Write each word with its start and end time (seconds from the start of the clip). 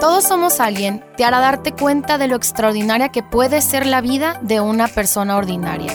Todos 0.00 0.24
somos 0.24 0.60
alguien 0.60 1.04
te 1.18 1.26
hará 1.26 1.40
darte 1.40 1.72
cuenta 1.72 2.16
de 2.16 2.26
lo 2.26 2.34
extraordinaria 2.34 3.10
que 3.10 3.22
puede 3.22 3.60
ser 3.60 3.84
la 3.84 4.00
vida 4.00 4.38
de 4.40 4.58
una 4.58 4.88
persona 4.88 5.36
ordinaria. 5.36 5.92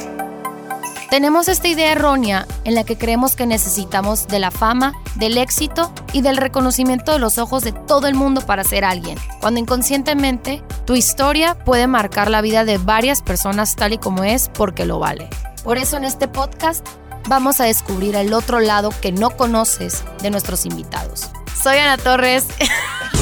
Tenemos 1.10 1.48
esta 1.48 1.68
idea 1.68 1.92
errónea 1.92 2.46
en 2.66 2.76
la 2.76 2.84
que 2.84 3.00
creemos 3.00 3.36
que 3.36 3.48
necesitamos 3.48 4.28
de 4.28 4.38
la 4.38 4.52
fama, 4.52 4.94
del 5.16 5.40
éxito 5.40 5.92
y 6.14 6.22
del 6.22 6.38
reconocimiento 6.38 7.14
de 7.14 7.20
los 7.20 7.40
ojos 7.40 7.64
de 7.64 7.72
todo 7.72 8.08
el 8.08 8.14
mundo 8.14 8.42
para 8.42 8.64
ser 8.64 8.86
alguien, 8.86 9.18
cuando 9.42 9.60
inconscientemente 9.60 10.64
tu 10.86 10.94
historia 10.94 11.56
puede 11.56 11.88
marcar 11.88 12.30
la 12.30 12.42
vida 12.42 12.64
de 12.64 12.78
varias 12.78 13.24
personas 13.24 13.76
tal 13.76 13.94
y 13.94 13.98
como 13.98 14.24
es 14.24 14.50
porque 14.50 14.86
lo 14.86 15.00
vale. 15.00 15.30
Por 15.64 15.80
eso 15.80 15.98
en 15.98 16.04
este 16.04 16.28
podcast 16.28 16.86
vamos 17.28 17.60
a 17.60 17.66
descubrir 17.66 18.16
el 18.16 18.34
otro 18.34 18.60
lado 18.60 18.92
que 19.02 19.12
no 19.12 19.32
conoces 19.32 20.04
de 20.22 20.30
nuestros 20.30 20.68
invitados. 20.68 21.32
Soy 21.60 21.78
Ana 21.78 21.98
Torres. 21.98 22.46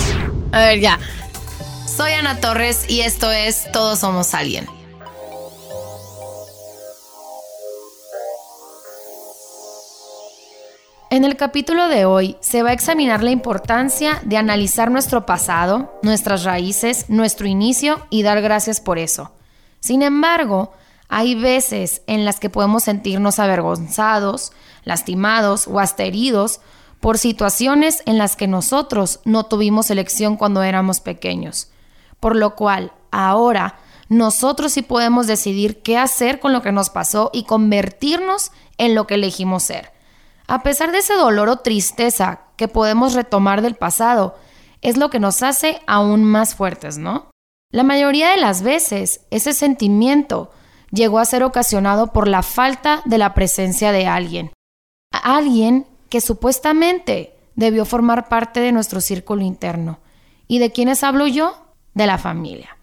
a 0.54 0.60
ver, 0.60 0.80
ya. 0.80 1.00
Soy 1.86 2.14
Ana 2.14 2.40
Torres 2.40 2.86
y 2.88 3.02
esto 3.02 3.32
es 3.32 3.72
Todos 3.72 4.00
Somos 4.00 4.34
Alguien. 4.36 4.68
En 11.10 11.26
el 11.26 11.36
capítulo 11.38 11.88
de 11.88 12.06
hoy 12.06 12.38
se 12.40 12.64
va 12.64 12.70
a 12.70 12.74
examinar 12.74 13.24
la 13.24 13.32
importancia 13.32 14.22
de 14.24 14.38
analizar 14.38 14.92
nuestro 14.92 15.26
pasado, 15.26 16.00
nuestras 16.04 16.44
raíces, 16.44 17.10
nuestro 17.10 17.48
inicio 17.48 18.06
y 18.10 18.24
dar 18.24 18.42
gracias 18.42 18.80
por 18.80 18.98
eso. 19.00 19.32
Sin 19.80 20.02
embargo, 20.02 20.72
hay 21.10 21.36
veces 21.36 22.02
en 22.08 22.26
las 22.26 22.40
que 22.40 22.50
podemos 22.50 22.84
sentirnos 22.84 23.40
avergonzados, 23.40 24.54
lastimados 24.84 25.68
o 25.68 25.80
hasta 25.80 26.04
heridos 26.04 26.62
por 27.04 27.18
situaciones 27.18 28.02
en 28.06 28.18
las 28.18 28.38
que 28.38 28.48
nosotros 28.48 29.20
no 29.26 29.44
tuvimos 29.48 29.92
elección 29.92 30.38
cuando 30.38 30.64
éramos 30.64 31.02
pequeños. 31.02 31.70
Por 32.22 32.38
lo 32.38 32.56
cual, 32.56 32.94
ahora, 33.12 33.78
nosotros 34.08 34.72
sí 34.72 34.84
podemos 34.84 35.28
decidir 35.28 35.82
qué 35.82 35.98
hacer 35.98 36.40
con 36.40 36.54
lo 36.54 36.62
que 36.62 36.72
nos 36.72 36.90
pasó 36.90 37.30
y 37.34 37.44
convertirnos 37.44 38.54
en 38.78 38.96
lo 38.96 39.06
que 39.06 39.16
elegimos 39.16 39.64
ser. 39.64 39.92
A 40.48 40.64
pesar 40.64 40.94
de 40.94 41.00
ese 41.00 41.16
dolor 41.16 41.50
o 41.50 41.58
tristeza 41.58 42.44
que 42.56 42.70
podemos 42.70 43.16
retomar 43.16 43.62
del 43.62 43.76
pasado, 43.76 44.38
es 44.80 44.96
lo 44.96 45.10
que 45.10 45.20
nos 45.20 45.44
hace 45.44 45.82
aún 45.86 46.24
más 46.24 46.56
fuertes, 46.56 46.98
¿no? 46.98 47.32
La 47.70 47.84
mayoría 47.84 48.30
de 48.30 48.38
las 48.38 48.62
veces 48.62 49.26
ese 49.30 49.52
sentimiento 49.52 50.52
llegó 50.90 51.20
a 51.20 51.26
ser 51.26 51.44
ocasionado 51.44 52.14
por 52.14 52.30
la 52.30 52.44
falta 52.44 53.02
de 53.04 53.18
la 53.18 53.34
presencia 53.34 53.92
de 53.92 54.08
alguien. 54.08 54.54
Alguien 55.12 55.86
que 56.14 56.22
supuestamente 56.22 57.34
debió 57.56 57.86
formar 57.86 58.30
parte 58.30 58.60
de 58.60 58.72
nuestro 58.72 59.02
círculo 59.02 59.42
interno. 59.42 59.98
¿Y 60.48 60.60
de 60.60 60.72
quiénes 60.72 61.04
hablo 61.04 61.26
yo? 61.26 61.58
De 61.96 62.06
la 62.06 62.20
familia. 62.20 62.78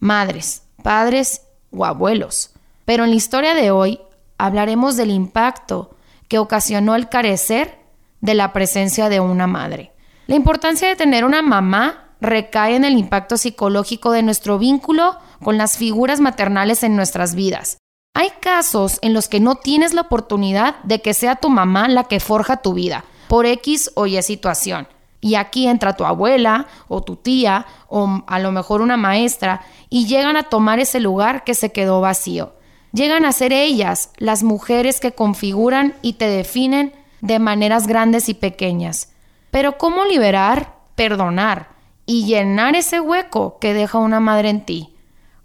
Madres, 0.00 0.64
padres 0.82 1.42
o 1.70 1.84
abuelos. 1.84 2.50
Pero 2.84 3.04
en 3.04 3.10
la 3.10 3.16
historia 3.16 3.54
de 3.54 3.70
hoy 3.70 4.00
hablaremos 4.38 4.96
del 4.96 5.12
impacto 5.12 5.94
que 6.26 6.40
ocasionó 6.40 6.96
el 6.96 7.08
carecer 7.08 7.78
de 8.20 8.34
la 8.34 8.52
presencia 8.52 9.08
de 9.08 9.20
una 9.20 9.46
madre. 9.46 9.92
La 10.26 10.34
importancia 10.34 10.88
de 10.88 10.96
tener 10.96 11.24
una 11.24 11.42
mamá 11.42 12.08
recae 12.20 12.74
en 12.74 12.84
el 12.84 12.98
impacto 12.98 13.36
psicológico 13.36 14.10
de 14.10 14.24
nuestro 14.24 14.58
vínculo 14.58 15.16
con 15.44 15.58
las 15.58 15.78
figuras 15.78 16.18
maternales 16.18 16.82
en 16.82 16.96
nuestras 16.96 17.36
vidas. 17.36 17.78
Hay 18.14 18.30
casos 18.40 18.98
en 19.02 19.12
los 19.12 19.28
que 19.28 19.40
no 19.40 19.56
tienes 19.56 19.92
la 19.92 20.02
oportunidad 20.02 20.76
de 20.84 21.02
que 21.02 21.14
sea 21.14 21.36
tu 21.36 21.50
mamá 21.50 21.88
la 21.88 22.04
que 22.04 22.20
forja 22.20 22.58
tu 22.58 22.72
vida, 22.72 23.04
por 23.28 23.44
X 23.44 23.90
o 23.94 24.06
Y 24.06 24.22
situación. 24.22 24.88
Y 25.20 25.34
aquí 25.34 25.66
entra 25.66 25.96
tu 25.96 26.04
abuela 26.04 26.66
o 26.88 27.02
tu 27.02 27.16
tía 27.16 27.66
o 27.88 28.22
a 28.26 28.38
lo 28.38 28.52
mejor 28.52 28.80
una 28.80 28.96
maestra 28.96 29.62
y 29.90 30.06
llegan 30.06 30.36
a 30.36 30.44
tomar 30.44 30.78
ese 30.80 31.00
lugar 31.00 31.44
que 31.44 31.54
se 31.54 31.72
quedó 31.72 32.00
vacío 32.00 32.52
llegan 32.94 33.24
a 33.24 33.32
ser 33.32 33.52
ellas 33.52 34.10
las 34.16 34.42
mujeres 34.42 35.00
que 35.00 35.12
configuran 35.12 35.94
y 36.00 36.14
te 36.14 36.28
definen 36.28 36.94
de 37.20 37.38
maneras 37.38 37.86
grandes 37.86 38.28
y 38.28 38.34
pequeñas. 38.34 39.12
Pero 39.50 39.76
¿cómo 39.76 40.04
liberar, 40.04 40.76
perdonar 40.94 41.68
y 42.06 42.24
llenar 42.24 42.76
ese 42.76 43.00
hueco 43.00 43.58
que 43.58 43.74
deja 43.74 43.98
una 43.98 44.20
madre 44.20 44.48
en 44.48 44.64
ti? 44.64 44.94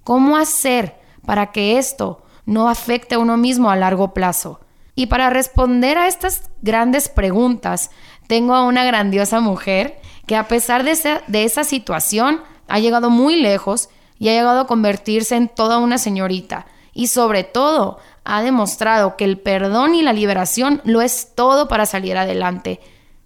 ¿Cómo 0.03 0.37
hacer 0.37 0.95
para 1.25 1.51
que 1.51 1.77
esto 1.77 2.21
no 2.49 2.67
afecte 2.67 3.15
a 3.15 3.19
uno 3.19 3.37
mismo 3.37 3.69
a 3.69 3.75
largo 3.75 4.13
plazo? 4.13 4.59
Y 4.95 5.05
para 5.05 5.29
responder 5.29 5.97
a 5.97 6.07
estas 6.07 6.49
grandes 6.61 7.07
preguntas, 7.07 7.91
tengo 8.27 8.53
a 8.53 8.65
una 8.65 8.83
grandiosa 8.83 9.39
mujer 9.39 10.01
que 10.25 10.35
a 10.35 10.47
pesar 10.47 10.83
de 10.83 10.91
esa, 10.91 11.21
de 11.27 11.43
esa 11.43 11.63
situación 11.63 12.41
ha 12.67 12.79
llegado 12.79 13.09
muy 13.09 13.35
lejos 13.35 13.89
y 14.17 14.29
ha 14.29 14.33
llegado 14.33 14.61
a 14.61 14.67
convertirse 14.67 15.35
en 15.35 15.47
toda 15.47 15.77
una 15.77 15.97
señorita 15.97 16.65
y 16.93 17.07
sobre 17.07 17.43
todo 17.43 17.99
ha 18.25 18.41
demostrado 18.41 19.15
que 19.15 19.25
el 19.25 19.39
perdón 19.39 19.95
y 19.95 20.01
la 20.01 20.13
liberación 20.13 20.81
lo 20.83 21.01
es 21.01 21.33
todo 21.35 21.67
para 21.67 21.85
salir 21.85 22.17
adelante. 22.17 22.79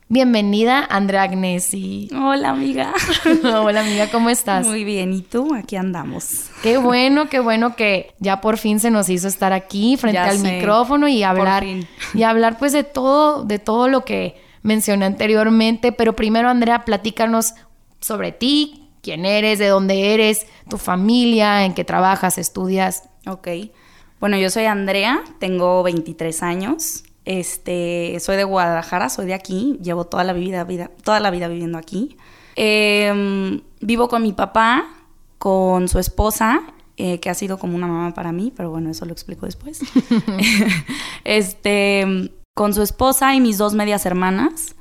Bienvenida, 0.09 0.85
Andrea 0.89 1.23
Agnesi. 1.23 2.09
Hola, 2.13 2.49
amiga. 2.49 2.93
Hola, 3.43 3.81
amiga, 3.81 4.11
¿cómo 4.11 4.29
estás? 4.29 4.67
Muy 4.67 4.83
bien, 4.83 5.13
¿y 5.13 5.21
tú? 5.21 5.55
Aquí 5.55 5.77
andamos. 5.77 6.49
Qué 6.61 6.77
bueno, 6.77 7.29
qué 7.29 7.39
bueno 7.39 7.75
que 7.75 8.13
ya 8.19 8.41
por 8.41 8.57
fin 8.57 8.79
se 8.79 8.91
nos 8.91 9.09
hizo 9.09 9.27
estar 9.27 9.53
aquí 9.53 9.95
frente 9.97 10.19
al 10.19 10.39
micrófono 10.39 11.07
y 11.07 11.23
hablar 11.23 11.65
y 12.13 12.23
hablar 12.23 12.57
pues 12.57 12.73
de 12.73 12.83
todo, 12.83 13.45
de 13.45 13.59
todo 13.59 13.87
lo 13.87 14.03
que 14.03 14.35
mencioné 14.61 15.05
anteriormente, 15.05 15.93
pero 15.93 16.15
primero 16.15 16.49
Andrea, 16.49 16.83
platícanos 16.83 17.53
sobre 18.01 18.33
ti, 18.33 18.89
quién 19.01 19.25
eres, 19.25 19.57
de 19.57 19.67
dónde 19.67 20.13
eres, 20.13 20.47
tu 20.69 20.77
familia, 20.77 21.63
en 21.63 21.73
qué 21.73 21.85
trabajas, 21.85 22.37
estudias. 22.37 23.09
Ok. 23.25 23.47
Bueno, 24.19 24.37
yo 24.37 24.49
soy 24.49 24.65
Andrea, 24.65 25.23
tengo 25.39 25.81
23 25.83 26.43
años. 26.43 27.03
Este, 27.25 28.17
soy 28.19 28.35
de 28.35 28.43
Guadalajara, 28.43 29.09
soy 29.09 29.25
de 29.27 29.33
aquí, 29.33 29.79
llevo 29.81 30.05
toda 30.05 30.23
la 30.23 30.33
vida, 30.33 30.63
vida 30.63 30.91
toda 31.03 31.19
la 31.19 31.31
vida 31.31 31.47
viviendo 31.47 31.77
aquí. 31.77 32.17
Em, 32.55 33.61
vivo 33.81 34.09
con 34.09 34.23
mi 34.23 34.33
papá, 34.33 34.85
con 35.37 35.87
su 35.87 35.99
esposa, 35.99 36.61
eh, 36.97 37.19
que 37.19 37.29
ha 37.29 37.33
sido 37.33 37.57
como 37.57 37.75
una 37.75 37.87
mamá 37.87 38.13
para 38.13 38.31
mí, 38.31 38.53
pero 38.55 38.69
bueno, 38.69 38.89
eso 38.89 39.05
lo 39.05 39.13
explico 39.13 39.45
después. 39.45 39.81
este, 41.23 42.31
con 42.55 42.73
su 42.73 42.81
esposa 42.81 43.33
y 43.35 43.41
mis 43.41 43.57
dos 43.57 43.73
medias 43.73 44.05
hermanas. 44.05 44.75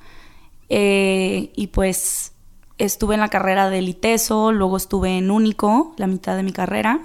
Eh, 0.68 1.52
y 1.54 1.68
pues 1.68 2.32
estuve 2.78 3.14
en 3.14 3.20
la 3.20 3.28
carrera 3.28 3.70
de 3.70 3.82
Liteso, 3.82 4.52
luego 4.52 4.76
estuve 4.76 5.18
en 5.18 5.30
Único, 5.30 5.94
la 5.96 6.06
mitad 6.06 6.36
de 6.36 6.42
mi 6.42 6.52
carrera. 6.52 7.00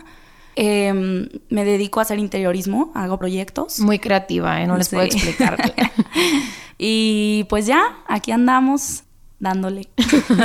Em, 0.59 1.29
me 1.49 1.63
dedico 1.65 1.99
a 1.99 2.01
hacer 2.01 2.17
interiorismo, 2.17 2.91
hago 2.95 3.19
proyectos. 3.19 3.79
Muy 3.79 3.99
creativa, 3.99 4.59
¿eh? 4.59 4.65
no 4.65 4.75
les 4.75 4.89
puedo 4.89 5.03
explicar. 5.03 5.55
y 6.79 7.45
pues 7.47 7.67
ya, 7.67 7.99
aquí 8.07 8.31
andamos 8.31 9.03
dándole. 9.37 9.87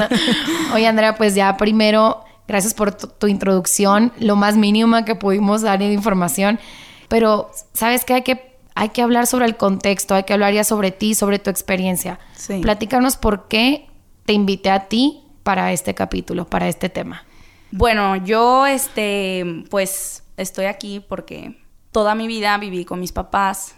Oye, 0.74 0.86
Andrea, 0.86 1.14
pues 1.14 1.34
ya 1.34 1.56
primero, 1.56 2.22
gracias 2.46 2.74
por 2.74 2.92
tu, 2.92 3.26
introducción, 3.26 4.12
lo 4.18 4.36
más 4.36 4.58
mínima 4.58 5.06
que 5.06 5.14
pudimos 5.14 5.62
dar 5.62 5.78
de 5.78 5.90
información, 5.90 6.60
pero 7.08 7.50
sabes 7.72 8.04
que 8.04 8.12
hay 8.12 8.22
que 8.22 8.52
hay 8.74 8.90
que 8.90 9.00
hablar 9.00 9.26
sobre 9.26 9.46
el 9.46 9.56
contexto, 9.56 10.14
hay 10.14 10.24
que 10.24 10.34
hablar 10.34 10.52
ya 10.52 10.64
sobre 10.64 10.90
ti, 10.90 11.14
sobre 11.14 11.38
tu 11.38 11.48
experiencia. 11.48 12.18
Sí. 12.36 12.58
Platícanos 12.60 13.16
por 13.16 13.48
qué 13.48 13.86
te 14.26 14.34
invité 14.34 14.68
a 14.68 14.88
ti 14.88 15.22
para 15.42 15.72
este 15.72 15.94
capítulo, 15.94 16.46
para 16.46 16.68
este 16.68 16.90
tema. 16.90 17.24
Bueno, 17.72 18.16
yo, 18.16 18.66
este, 18.66 19.64
pues 19.70 20.24
estoy 20.36 20.66
aquí 20.66 21.00
porque 21.00 21.56
toda 21.90 22.14
mi 22.14 22.26
vida 22.26 22.56
viví 22.58 22.84
con 22.84 23.00
mis 23.00 23.12
papás. 23.12 23.76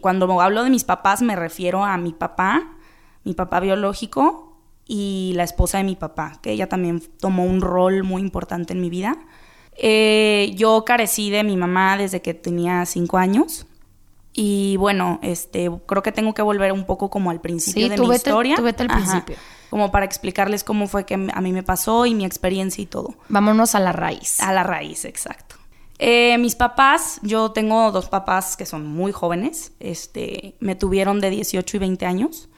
cuando 0.00 0.40
hablo 0.40 0.62
de 0.62 0.70
mis 0.70 0.84
papás 0.84 1.22
me 1.22 1.34
refiero 1.34 1.84
a 1.84 1.96
mi 1.98 2.12
papá, 2.12 2.76
mi 3.24 3.34
papá 3.34 3.58
biológico 3.58 4.56
y 4.86 5.32
la 5.34 5.42
esposa 5.42 5.78
de 5.78 5.84
mi 5.84 5.96
papá, 5.96 6.38
que 6.40 6.52
ella 6.52 6.68
también 6.68 7.02
tomó 7.18 7.44
un 7.44 7.60
rol 7.60 8.04
muy 8.04 8.22
importante 8.22 8.72
en 8.72 8.80
mi 8.80 8.90
vida. 8.90 9.16
Eh, 9.76 10.52
yo 10.54 10.84
carecí 10.84 11.28
de 11.30 11.42
mi 11.42 11.56
mamá 11.56 11.98
desde 11.98 12.22
que 12.22 12.32
tenía 12.32 12.86
cinco 12.86 13.18
años. 13.18 13.66
Y 14.32 14.76
bueno, 14.76 15.18
este, 15.22 15.68
creo 15.86 16.02
que 16.02 16.12
tengo 16.12 16.32
que 16.32 16.42
volver 16.42 16.72
un 16.72 16.84
poco 16.84 17.10
como 17.10 17.30
al 17.30 17.40
principio 17.40 17.88
de 17.88 17.98
mi 17.98 18.14
historia. 18.14 18.54
Tú 18.54 18.62
vete 18.62 18.82
al 18.82 18.88
principio 18.88 19.36
como 19.70 19.90
para 19.90 20.04
explicarles 20.04 20.64
cómo 20.64 20.86
fue 20.86 21.04
que 21.06 21.14
a 21.14 21.40
mí 21.40 21.52
me 21.52 21.62
pasó 21.62 22.06
y 22.06 22.14
mi 22.14 22.24
experiencia 22.24 22.82
y 22.82 22.86
todo. 22.86 23.14
Vámonos 23.28 23.74
a 23.74 23.80
la 23.80 23.92
raíz. 23.92 24.40
A 24.40 24.52
la 24.52 24.62
raíz, 24.62 25.04
exacto. 25.04 25.56
Eh, 25.98 26.36
mis 26.38 26.54
papás, 26.54 27.20
yo 27.22 27.52
tengo 27.52 27.90
dos 27.90 28.08
papás 28.08 28.56
que 28.56 28.66
son 28.66 28.86
muy 28.86 29.12
jóvenes, 29.12 29.72
este, 29.80 30.54
me 30.60 30.74
tuvieron 30.74 31.20
de 31.20 31.30
18 31.30 31.76
y 31.76 31.80
20 31.80 32.06
años. 32.06 32.48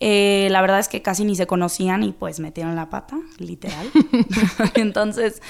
Eh, 0.00 0.48
la 0.50 0.60
verdad 0.60 0.78
es 0.78 0.88
que 0.88 1.02
casi 1.02 1.24
ni 1.24 1.36
se 1.36 1.46
conocían 1.46 2.02
y 2.02 2.12
pues 2.12 2.40
metieron 2.40 2.74
la 2.74 2.88
pata, 2.88 3.18
literal. 3.38 3.90
Entonces, 4.74 5.42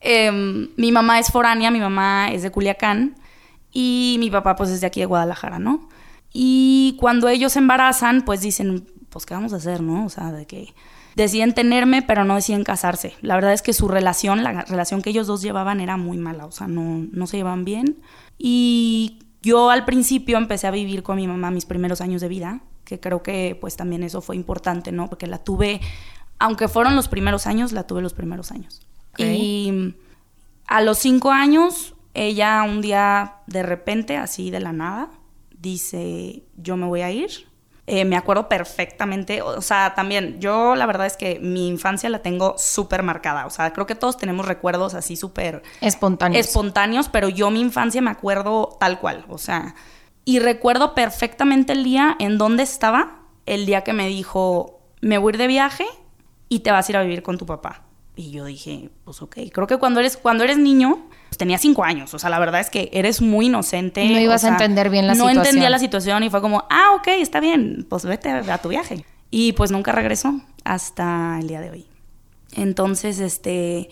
em, 0.00 0.70
mi 0.76 0.92
mamá 0.92 1.18
es 1.18 1.28
foránea, 1.28 1.70
mi 1.70 1.80
mamá 1.80 2.30
es 2.30 2.42
de 2.42 2.50
Culiacán 2.50 3.16
y 3.72 4.16
mi 4.20 4.30
papá 4.30 4.54
pues 4.54 4.70
es 4.70 4.80
de 4.80 4.86
aquí 4.86 5.00
de 5.00 5.06
Guadalajara, 5.06 5.58
¿no? 5.58 5.88
Y 6.32 6.96
cuando 6.98 7.28
ellos 7.28 7.52
se 7.52 7.60
embarazan, 7.60 8.24
pues 8.24 8.40
dicen, 8.40 8.86
pues, 9.14 9.26
¿qué 9.26 9.34
vamos 9.34 9.52
a 9.52 9.56
hacer, 9.56 9.80
no? 9.80 10.06
O 10.06 10.08
sea, 10.08 10.32
de 10.32 10.44
que 10.44 10.74
deciden 11.14 11.54
tenerme, 11.54 12.02
pero 12.02 12.24
no 12.24 12.34
deciden 12.34 12.64
casarse. 12.64 13.14
La 13.22 13.36
verdad 13.36 13.52
es 13.52 13.62
que 13.62 13.72
su 13.72 13.86
relación, 13.86 14.42
la 14.42 14.62
relación 14.62 15.02
que 15.02 15.10
ellos 15.10 15.28
dos 15.28 15.40
llevaban 15.40 15.80
era 15.80 15.96
muy 15.96 16.16
mala, 16.16 16.46
o 16.46 16.50
sea, 16.50 16.66
no, 16.66 17.06
no 17.12 17.28
se 17.28 17.36
llevan 17.36 17.64
bien. 17.64 18.00
Y 18.38 19.20
yo 19.40 19.70
al 19.70 19.84
principio 19.84 20.36
empecé 20.36 20.66
a 20.66 20.72
vivir 20.72 21.04
con 21.04 21.14
mi 21.14 21.28
mamá 21.28 21.52
mis 21.52 21.64
primeros 21.64 22.00
años 22.00 22.22
de 22.22 22.26
vida, 22.26 22.62
que 22.84 22.98
creo 22.98 23.22
que 23.22 23.56
pues 23.60 23.76
también 23.76 24.02
eso 24.02 24.20
fue 24.20 24.34
importante, 24.34 24.90
¿no? 24.90 25.08
Porque 25.08 25.28
la 25.28 25.38
tuve, 25.38 25.80
aunque 26.40 26.66
fueron 26.66 26.96
los 26.96 27.06
primeros 27.06 27.46
años, 27.46 27.70
la 27.70 27.86
tuve 27.86 28.02
los 28.02 28.14
primeros 28.14 28.50
años. 28.50 28.84
Y 29.16 29.94
a 30.66 30.80
los 30.80 30.98
cinco 30.98 31.30
años, 31.30 31.94
ella 32.14 32.64
un 32.64 32.80
día 32.80 33.36
de 33.46 33.62
repente, 33.62 34.16
así 34.16 34.50
de 34.50 34.58
la 34.58 34.72
nada, 34.72 35.10
dice, 35.56 36.42
yo 36.56 36.76
me 36.76 36.86
voy 36.86 37.02
a 37.02 37.12
ir 37.12 37.53
eh, 37.86 38.06
me 38.06 38.16
acuerdo 38.16 38.48
perfectamente, 38.48 39.42
o 39.42 39.60
sea, 39.60 39.94
también 39.94 40.40
yo 40.40 40.74
la 40.74 40.86
verdad 40.86 41.06
es 41.06 41.18
que 41.18 41.38
mi 41.40 41.68
infancia 41.68 42.08
la 42.08 42.20
tengo 42.20 42.54
súper 42.56 43.02
marcada, 43.02 43.44
o 43.44 43.50
sea, 43.50 43.74
creo 43.74 43.86
que 43.86 43.94
todos 43.94 44.16
tenemos 44.16 44.46
recuerdos 44.46 44.94
así 44.94 45.16
súper 45.16 45.62
espontáneos. 45.82 46.46
espontáneos, 46.46 47.10
pero 47.10 47.28
yo 47.28 47.50
mi 47.50 47.60
infancia 47.60 48.00
me 48.00 48.10
acuerdo 48.10 48.76
tal 48.80 49.00
cual, 49.00 49.26
o 49.28 49.36
sea, 49.36 49.74
y 50.24 50.38
recuerdo 50.38 50.94
perfectamente 50.94 51.74
el 51.74 51.84
día 51.84 52.16
en 52.18 52.38
donde 52.38 52.62
estaba, 52.62 53.18
el 53.44 53.66
día 53.66 53.82
que 53.84 53.92
me 53.92 54.08
dijo, 54.08 54.80
me 55.02 55.18
voy 55.18 55.32
a 55.32 55.34
ir 55.34 55.38
de 55.38 55.46
viaje 55.46 55.84
y 56.48 56.60
te 56.60 56.70
vas 56.70 56.88
a 56.88 56.92
ir 56.92 56.96
a 56.96 57.02
vivir 57.02 57.22
con 57.22 57.36
tu 57.36 57.44
papá. 57.44 57.83
Y 58.16 58.30
yo 58.30 58.44
dije, 58.44 58.90
pues 59.04 59.20
ok, 59.22 59.38
creo 59.52 59.66
que 59.66 59.76
cuando 59.76 59.98
eres, 59.98 60.16
cuando 60.16 60.44
eres 60.44 60.56
niño, 60.56 61.08
pues 61.28 61.36
tenía 61.36 61.58
cinco 61.58 61.82
años, 61.82 62.14
o 62.14 62.18
sea, 62.18 62.30
la 62.30 62.38
verdad 62.38 62.60
es 62.60 62.70
que 62.70 62.88
eres 62.92 63.20
muy 63.20 63.46
inocente. 63.46 64.08
No 64.08 64.20
ibas 64.20 64.44
a 64.44 64.50
entender 64.50 64.88
bien 64.88 65.08
la 65.08 65.14
situación. 65.14 65.34
No 65.34 65.42
entendía 65.42 65.70
la 65.70 65.80
situación 65.80 66.22
y 66.22 66.30
fue 66.30 66.40
como, 66.40 66.64
ah, 66.70 66.92
ok, 66.96 67.08
está 67.08 67.40
bien, 67.40 67.86
pues 67.88 68.04
vete 68.04 68.30
a 68.30 68.58
tu 68.58 68.68
viaje. 68.68 69.04
Y 69.30 69.52
pues 69.52 69.72
nunca 69.72 69.90
regresó 69.90 70.40
hasta 70.62 71.38
el 71.40 71.48
día 71.48 71.60
de 71.60 71.70
hoy. 71.70 71.86
Entonces, 72.52 73.18
este, 73.18 73.88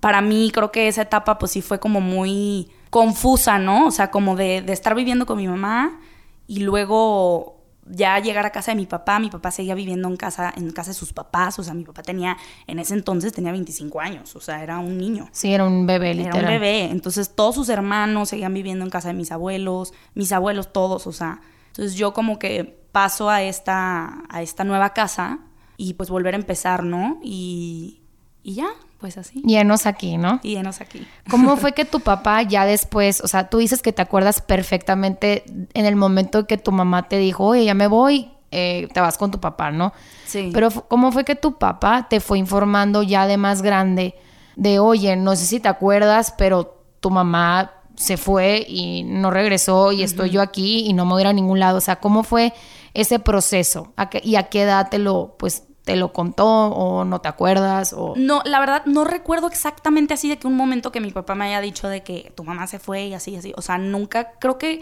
para 0.00 0.20
mí 0.20 0.50
creo 0.52 0.72
que 0.72 0.88
esa 0.88 1.02
etapa 1.02 1.38
pues 1.38 1.52
sí 1.52 1.62
fue 1.62 1.78
como 1.78 2.00
muy 2.00 2.68
confusa, 2.90 3.60
¿no? 3.60 3.86
O 3.86 3.90
sea, 3.92 4.10
como 4.10 4.34
de, 4.34 4.62
de 4.62 4.72
estar 4.72 4.96
viviendo 4.96 5.26
con 5.26 5.36
mi 5.36 5.46
mamá 5.46 6.00
y 6.48 6.60
luego 6.60 7.59
ya 7.90 8.18
llegar 8.18 8.46
a 8.46 8.50
casa 8.50 8.72
de 8.72 8.76
mi 8.76 8.86
papá, 8.86 9.18
mi 9.18 9.30
papá 9.30 9.50
seguía 9.50 9.74
viviendo 9.74 10.08
en 10.08 10.16
casa, 10.16 10.52
en 10.56 10.70
casa 10.70 10.90
de 10.90 10.94
sus 10.94 11.12
papás, 11.12 11.58
o 11.58 11.62
sea, 11.62 11.74
mi 11.74 11.84
papá 11.84 12.02
tenía, 12.02 12.36
en 12.66 12.78
ese 12.78 12.94
entonces 12.94 13.32
tenía 13.32 13.52
25 13.52 14.00
años, 14.00 14.36
o 14.36 14.40
sea, 14.40 14.62
era 14.62 14.78
un 14.78 14.98
niño. 14.98 15.28
Sí, 15.32 15.52
era 15.52 15.64
un 15.64 15.86
bebé, 15.86 16.14
literal. 16.14 16.38
Era 16.38 16.48
un 16.48 16.54
bebé, 16.54 16.84
entonces 16.84 17.34
todos 17.34 17.54
sus 17.54 17.68
hermanos 17.68 18.28
seguían 18.28 18.54
viviendo 18.54 18.84
en 18.84 18.90
casa 18.90 19.08
de 19.08 19.14
mis 19.14 19.32
abuelos, 19.32 19.92
mis 20.14 20.32
abuelos 20.32 20.72
todos, 20.72 21.06
o 21.06 21.12
sea, 21.12 21.40
entonces 21.68 21.94
yo 21.94 22.12
como 22.12 22.38
que 22.38 22.80
paso 22.92 23.30
a 23.30 23.42
esta, 23.42 24.24
a 24.28 24.42
esta 24.42 24.64
nueva 24.64 24.92
casa 24.92 25.40
y 25.76 25.94
pues 25.94 26.10
volver 26.10 26.34
a 26.34 26.38
empezar, 26.38 26.84
¿no? 26.84 27.18
Y, 27.22 28.02
y 28.42 28.54
ya, 28.54 28.68
pues 29.00 29.16
así. 29.16 29.40
Llenos 29.42 29.86
aquí, 29.86 30.18
¿no? 30.18 30.40
Y 30.42 30.54
llenos 30.54 30.80
aquí. 30.80 31.06
¿Cómo 31.30 31.56
fue 31.56 31.72
que 31.74 31.84
tu 31.84 32.00
papá 32.00 32.42
ya 32.42 32.66
después, 32.66 33.20
o 33.22 33.28
sea, 33.28 33.48
tú 33.48 33.58
dices 33.58 33.82
que 33.82 33.92
te 33.92 34.02
acuerdas 34.02 34.42
perfectamente 34.42 35.44
en 35.72 35.86
el 35.86 35.96
momento 35.96 36.46
que 36.46 36.58
tu 36.58 36.70
mamá 36.70 37.08
te 37.08 37.16
dijo, 37.18 37.46
oye, 37.46 37.64
ya 37.64 37.74
me 37.74 37.86
voy, 37.86 38.30
eh, 38.50 38.88
te 38.92 39.00
vas 39.00 39.16
con 39.16 39.30
tu 39.30 39.40
papá, 39.40 39.70
¿no? 39.70 39.92
Sí. 40.26 40.50
Pero 40.52 40.70
¿cómo 40.70 41.12
fue 41.12 41.24
que 41.24 41.34
tu 41.34 41.56
papá 41.58 42.08
te 42.08 42.20
fue 42.20 42.38
informando 42.38 43.02
ya 43.02 43.26
de 43.26 43.38
más 43.38 43.62
grande 43.62 44.14
de, 44.56 44.78
oye, 44.78 45.16
no 45.16 45.34
sé 45.34 45.46
si 45.46 45.60
te 45.60 45.68
acuerdas, 45.68 46.34
pero 46.36 46.84
tu 47.00 47.10
mamá 47.10 47.72
se 47.96 48.16
fue 48.16 48.64
y 48.68 49.02
no 49.04 49.30
regresó 49.30 49.92
y 49.92 50.02
estoy 50.02 50.30
yo 50.30 50.42
aquí 50.42 50.86
y 50.86 50.92
no 50.92 51.04
me 51.04 51.12
voy 51.12 51.20
a 51.20 51.22
ir 51.22 51.26
a 51.28 51.32
ningún 51.32 51.58
lado? 51.58 51.78
O 51.78 51.80
sea, 51.80 51.96
¿cómo 51.96 52.22
fue 52.22 52.52
ese 52.92 53.18
proceso? 53.18 53.94
¿Y 54.22 54.36
a 54.36 54.44
qué 54.44 54.62
edad 54.62 54.88
te 54.90 54.98
lo, 54.98 55.36
pues, 55.38 55.64
te 55.84 55.96
lo 55.96 56.12
contó 56.12 56.46
o 56.46 57.04
no 57.04 57.20
te 57.20 57.28
acuerdas 57.28 57.92
o 57.92 58.14
No, 58.16 58.42
la 58.44 58.60
verdad 58.60 58.84
no 58.84 59.04
recuerdo 59.04 59.46
exactamente 59.46 60.14
así 60.14 60.28
de 60.28 60.38
que 60.38 60.46
un 60.46 60.56
momento 60.56 60.92
que 60.92 61.00
mi 61.00 61.10
papá 61.10 61.34
me 61.34 61.46
haya 61.46 61.60
dicho 61.60 61.88
de 61.88 62.02
que 62.02 62.32
tu 62.36 62.44
mamá 62.44 62.66
se 62.66 62.78
fue 62.78 63.06
y 63.06 63.14
así 63.14 63.36
así, 63.36 63.52
o 63.56 63.62
sea, 63.62 63.78
nunca 63.78 64.32
creo 64.38 64.58
que 64.58 64.80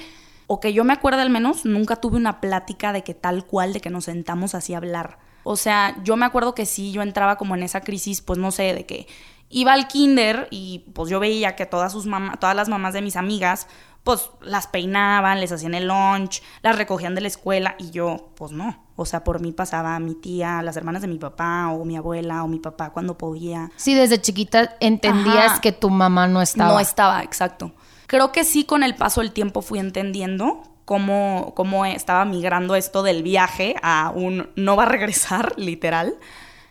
o 0.48 0.60
que 0.60 0.72
yo 0.72 0.82
me 0.82 0.94
acuerdo 0.94 1.20
al 1.20 1.30
menos, 1.30 1.64
nunca 1.66 1.96
tuve 1.96 2.16
una 2.16 2.40
plática 2.40 2.92
de 2.92 3.04
que 3.04 3.14
tal 3.14 3.44
cual 3.44 3.72
de 3.74 3.80
que 3.80 3.90
nos 3.90 4.06
sentamos 4.06 4.54
así 4.54 4.72
a 4.74 4.78
hablar. 4.78 5.18
O 5.44 5.56
sea, 5.56 5.96
yo 6.04 6.16
me 6.16 6.24
acuerdo 6.24 6.54
que 6.54 6.66
sí, 6.66 6.90
yo 6.90 7.02
entraba 7.02 7.36
como 7.36 7.54
en 7.54 7.62
esa 7.62 7.82
crisis, 7.82 8.22
pues 8.22 8.38
no 8.38 8.50
sé, 8.50 8.74
de 8.74 8.86
que 8.86 9.06
iba 9.50 9.72
al 9.74 9.88
kinder 9.88 10.48
y 10.50 10.86
pues 10.94 11.10
yo 11.10 11.20
veía 11.20 11.54
que 11.54 11.66
todas 11.66 11.92
sus 11.92 12.06
mamás, 12.06 12.38
todas 12.40 12.56
las 12.56 12.68
mamás 12.68 12.94
de 12.94 13.02
mis 13.02 13.16
amigas, 13.16 13.66
pues 14.04 14.30
las 14.40 14.66
peinaban, 14.66 15.40
les 15.40 15.52
hacían 15.52 15.74
el 15.74 15.88
lunch, 15.88 16.42
las 16.62 16.76
recogían 16.76 17.14
de 17.14 17.20
la 17.20 17.28
escuela 17.28 17.74
y 17.78 17.90
yo, 17.90 18.30
pues 18.36 18.52
no. 18.52 18.84
O 18.96 19.04
sea, 19.04 19.22
por 19.22 19.40
mí 19.40 19.52
pasaba 19.52 19.98
mi 20.00 20.14
tía, 20.14 20.62
las 20.62 20.76
hermanas 20.76 21.02
de 21.02 21.08
mi 21.08 21.18
papá 21.18 21.68
o 21.68 21.84
mi 21.84 21.96
abuela 21.96 22.42
o 22.42 22.48
mi 22.48 22.58
papá 22.58 22.90
cuando 22.90 23.16
podía. 23.16 23.70
Sí, 23.76 23.94
desde 23.94 24.20
chiquita 24.20 24.76
entendías 24.80 25.60
que 25.60 25.72
tu 25.72 25.90
mamá 25.90 26.26
no 26.26 26.42
estaba. 26.42 26.72
No 26.72 26.80
estaba, 26.80 27.22
exacto. 27.22 27.72
Creo 28.08 28.32
que 28.32 28.42
sí 28.42 28.64
con 28.64 28.82
el 28.82 28.94
paso 28.94 29.20
del 29.20 29.32
tiempo 29.32 29.62
fui 29.62 29.78
entendiendo 29.78 30.62
cómo, 30.84 31.52
cómo 31.54 31.84
estaba 31.84 32.24
migrando 32.24 32.74
esto 32.74 33.02
del 33.02 33.22
viaje 33.22 33.76
a 33.82 34.10
un 34.14 34.48
no 34.56 34.74
va 34.74 34.84
a 34.84 34.86
regresar, 34.86 35.52
literal. 35.58 36.16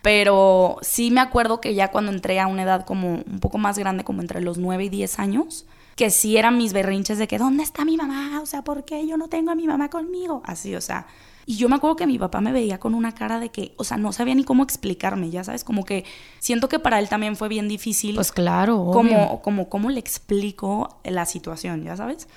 Pero 0.01 0.77
sí 0.81 1.11
me 1.11 1.21
acuerdo 1.21 1.61
que 1.61 1.75
ya 1.75 1.91
cuando 1.91 2.11
entré 2.11 2.39
a 2.39 2.47
una 2.47 2.63
edad 2.63 2.83
como 2.85 3.09
un 3.09 3.39
poco 3.39 3.59
más 3.59 3.77
grande, 3.77 4.03
como 4.03 4.21
entre 4.21 4.41
los 4.41 4.57
9 4.57 4.85
y 4.85 4.89
10 4.89 5.19
años, 5.19 5.65
que 5.97 6.11
sí 6.11 6.37
eran 6.37 6.57
mis 6.57 6.73
berrinches 6.73 7.17
de 7.17 7.27
que 7.27 7.39
¿dónde 7.39 7.63
está 7.63 7.83
mi 7.83 7.97
mamá? 7.97 8.39
O 8.41 8.45
sea, 8.45 8.63
¿por 8.63 8.85
qué 8.85 9.05
yo 9.07 9.17
no 9.17 9.29
tengo 9.29 9.49
a 9.49 9.55
mi 9.55 9.65
mamá 9.65 9.89
conmigo? 9.89 10.43
Así, 10.45 10.75
o 10.75 10.79
sea. 10.79 11.07
Y 11.47 11.57
yo 11.57 11.69
me 11.69 11.75
acuerdo 11.75 11.95
que 11.95 12.05
mi 12.05 12.19
papá 12.19 12.39
me 12.39 12.51
veía 12.51 12.77
con 12.77 12.93
una 12.93 13.15
cara 13.15 13.39
de 13.39 13.49
que, 13.49 13.73
o 13.77 13.83
sea, 13.83 13.97
no 13.97 14.11
sabía 14.11 14.35
ni 14.35 14.43
cómo 14.43 14.63
explicarme, 14.63 15.31
ya 15.31 15.43
sabes, 15.43 15.63
como 15.63 15.85
que 15.85 16.05
siento 16.39 16.69
que 16.69 16.77
para 16.77 16.99
él 16.99 17.09
también 17.09 17.35
fue 17.35 17.47
bien 17.47 17.67
difícil. 17.67 18.13
Pues 18.13 18.31
claro. 18.31 18.91
Como, 18.93 19.41
como, 19.41 19.69
cómo 19.69 19.89
le 19.89 19.99
explico 19.99 20.99
la 21.03 21.25
situación, 21.25 21.83
ya 21.83 21.97
sabes. 21.97 22.27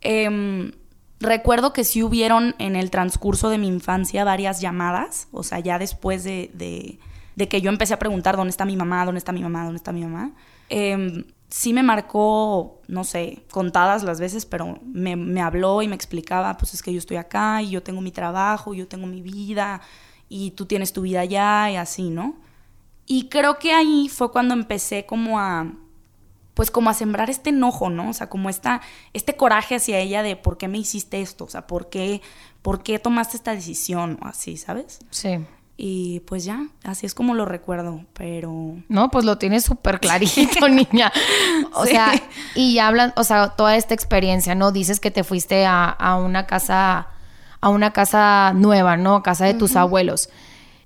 Em, 0.00 0.72
recuerdo 1.20 1.74
que 1.74 1.84
sí 1.84 2.02
hubieron 2.02 2.54
en 2.58 2.76
el 2.76 2.90
transcurso 2.90 3.50
de 3.50 3.58
mi 3.58 3.66
infancia 3.66 4.24
varias 4.24 4.62
llamadas, 4.62 5.28
o 5.32 5.42
sea, 5.42 5.58
ya 5.58 5.78
después 5.78 6.24
de, 6.24 6.50
de, 6.54 6.98
de 7.34 7.48
que 7.48 7.60
yo 7.60 7.68
empecé 7.68 7.92
a 7.92 7.98
preguntar 7.98 8.36
dónde 8.36 8.50
está 8.50 8.64
mi 8.64 8.76
mamá, 8.76 9.04
dónde 9.04 9.18
está 9.18 9.32
mi 9.32 9.42
mamá, 9.42 9.64
dónde 9.64 9.76
está 9.76 9.92
mi 9.92 10.02
mamá. 10.02 10.30
Eh, 10.70 11.24
sí 11.48 11.72
me 11.72 11.82
marcó, 11.82 12.80
no 12.88 13.04
sé, 13.04 13.44
contadas 13.50 14.02
las 14.02 14.20
veces, 14.20 14.46
pero 14.46 14.78
me, 14.82 15.40
habló 15.40 15.82
y 15.82 15.88
me 15.88 15.94
explicaba, 15.94 16.56
pues 16.56 16.74
es 16.74 16.82
que 16.82 16.92
yo 16.92 16.98
estoy 16.98 17.16
acá 17.16 17.62
y 17.62 17.70
yo 17.70 17.82
tengo 17.82 18.00
mi 18.00 18.10
trabajo, 18.10 18.74
yo 18.74 18.88
tengo 18.88 19.06
mi 19.06 19.22
vida 19.22 19.80
y 20.28 20.52
tú 20.52 20.66
tienes 20.66 20.92
tu 20.92 21.02
vida 21.02 21.20
allá 21.20 21.70
y 21.70 21.76
así, 21.76 22.10
¿no? 22.10 22.36
Y 23.06 23.28
creo 23.28 23.58
que 23.58 23.72
ahí 23.72 24.08
fue 24.08 24.32
cuando 24.32 24.54
empecé 24.54 25.06
como 25.06 25.38
a, 25.38 25.72
pues 26.54 26.72
como 26.72 26.90
a 26.90 26.94
sembrar 26.94 27.30
este 27.30 27.50
enojo, 27.50 27.90
¿no? 27.90 28.10
O 28.10 28.12
sea, 28.12 28.28
como 28.28 28.50
esta, 28.50 28.80
este 29.12 29.36
coraje 29.36 29.76
hacia 29.76 29.98
ella 30.00 30.22
de 30.22 30.34
por 30.34 30.58
qué 30.58 30.66
me 30.66 30.78
hiciste 30.78 31.20
esto, 31.20 31.44
o 31.44 31.48
sea, 31.48 31.68
por 31.68 31.88
qué, 31.88 32.22
por 32.62 32.82
qué 32.82 32.98
tomaste 32.98 33.36
esta 33.36 33.54
decisión 33.54 34.18
o 34.22 34.26
así, 34.26 34.56
¿sabes? 34.56 34.98
Sí. 35.10 35.38
Y 35.78 36.20
pues 36.20 36.44
ya, 36.44 36.68
así 36.84 37.04
es 37.04 37.14
como 37.14 37.34
lo 37.34 37.44
recuerdo, 37.44 38.06
pero... 38.14 38.76
No, 38.88 39.10
pues 39.10 39.26
lo 39.26 39.36
tienes 39.36 39.64
súper 39.64 40.00
clarito, 40.00 40.68
niña. 40.70 41.12
O 41.74 41.84
sea, 41.84 42.12
y 42.54 42.74
ya 42.74 42.86
hablan, 42.86 43.12
o 43.16 43.24
sea, 43.24 43.50
toda 43.50 43.76
esta 43.76 43.92
experiencia, 43.92 44.54
¿no? 44.54 44.72
Dices 44.72 45.00
que 45.00 45.10
te 45.10 45.22
fuiste 45.22 45.66
a, 45.66 46.18
una 46.18 46.46
casa, 46.46 47.08
a 47.60 47.68
una 47.68 47.92
casa 47.92 48.54
nueva, 48.54 48.96
¿no? 48.96 49.22
Casa 49.22 49.44
de 49.44 49.52
tus 49.52 49.76
abuelos. 49.76 50.30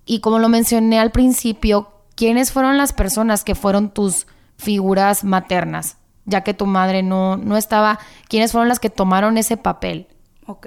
Y 0.06 0.18
como 0.20 0.40
lo 0.40 0.48
mencioné 0.48 0.98
al 0.98 1.12
principio, 1.12 1.92
¿quiénes 2.16 2.50
fueron 2.50 2.76
las 2.76 2.92
personas 2.92 3.44
que 3.44 3.54
fueron 3.54 3.90
tus 3.90 4.26
figuras 4.56 5.22
maternas? 5.22 5.98
Ya 6.24 6.42
que 6.42 6.52
tu 6.52 6.66
madre 6.66 7.04
no, 7.04 7.36
no 7.36 7.56
estaba, 7.56 8.00
¿quiénes 8.28 8.50
fueron 8.50 8.68
las 8.68 8.80
que 8.80 8.90
tomaron 8.90 9.38
ese 9.38 9.56
papel? 9.56 10.08
Ok. 10.46 10.66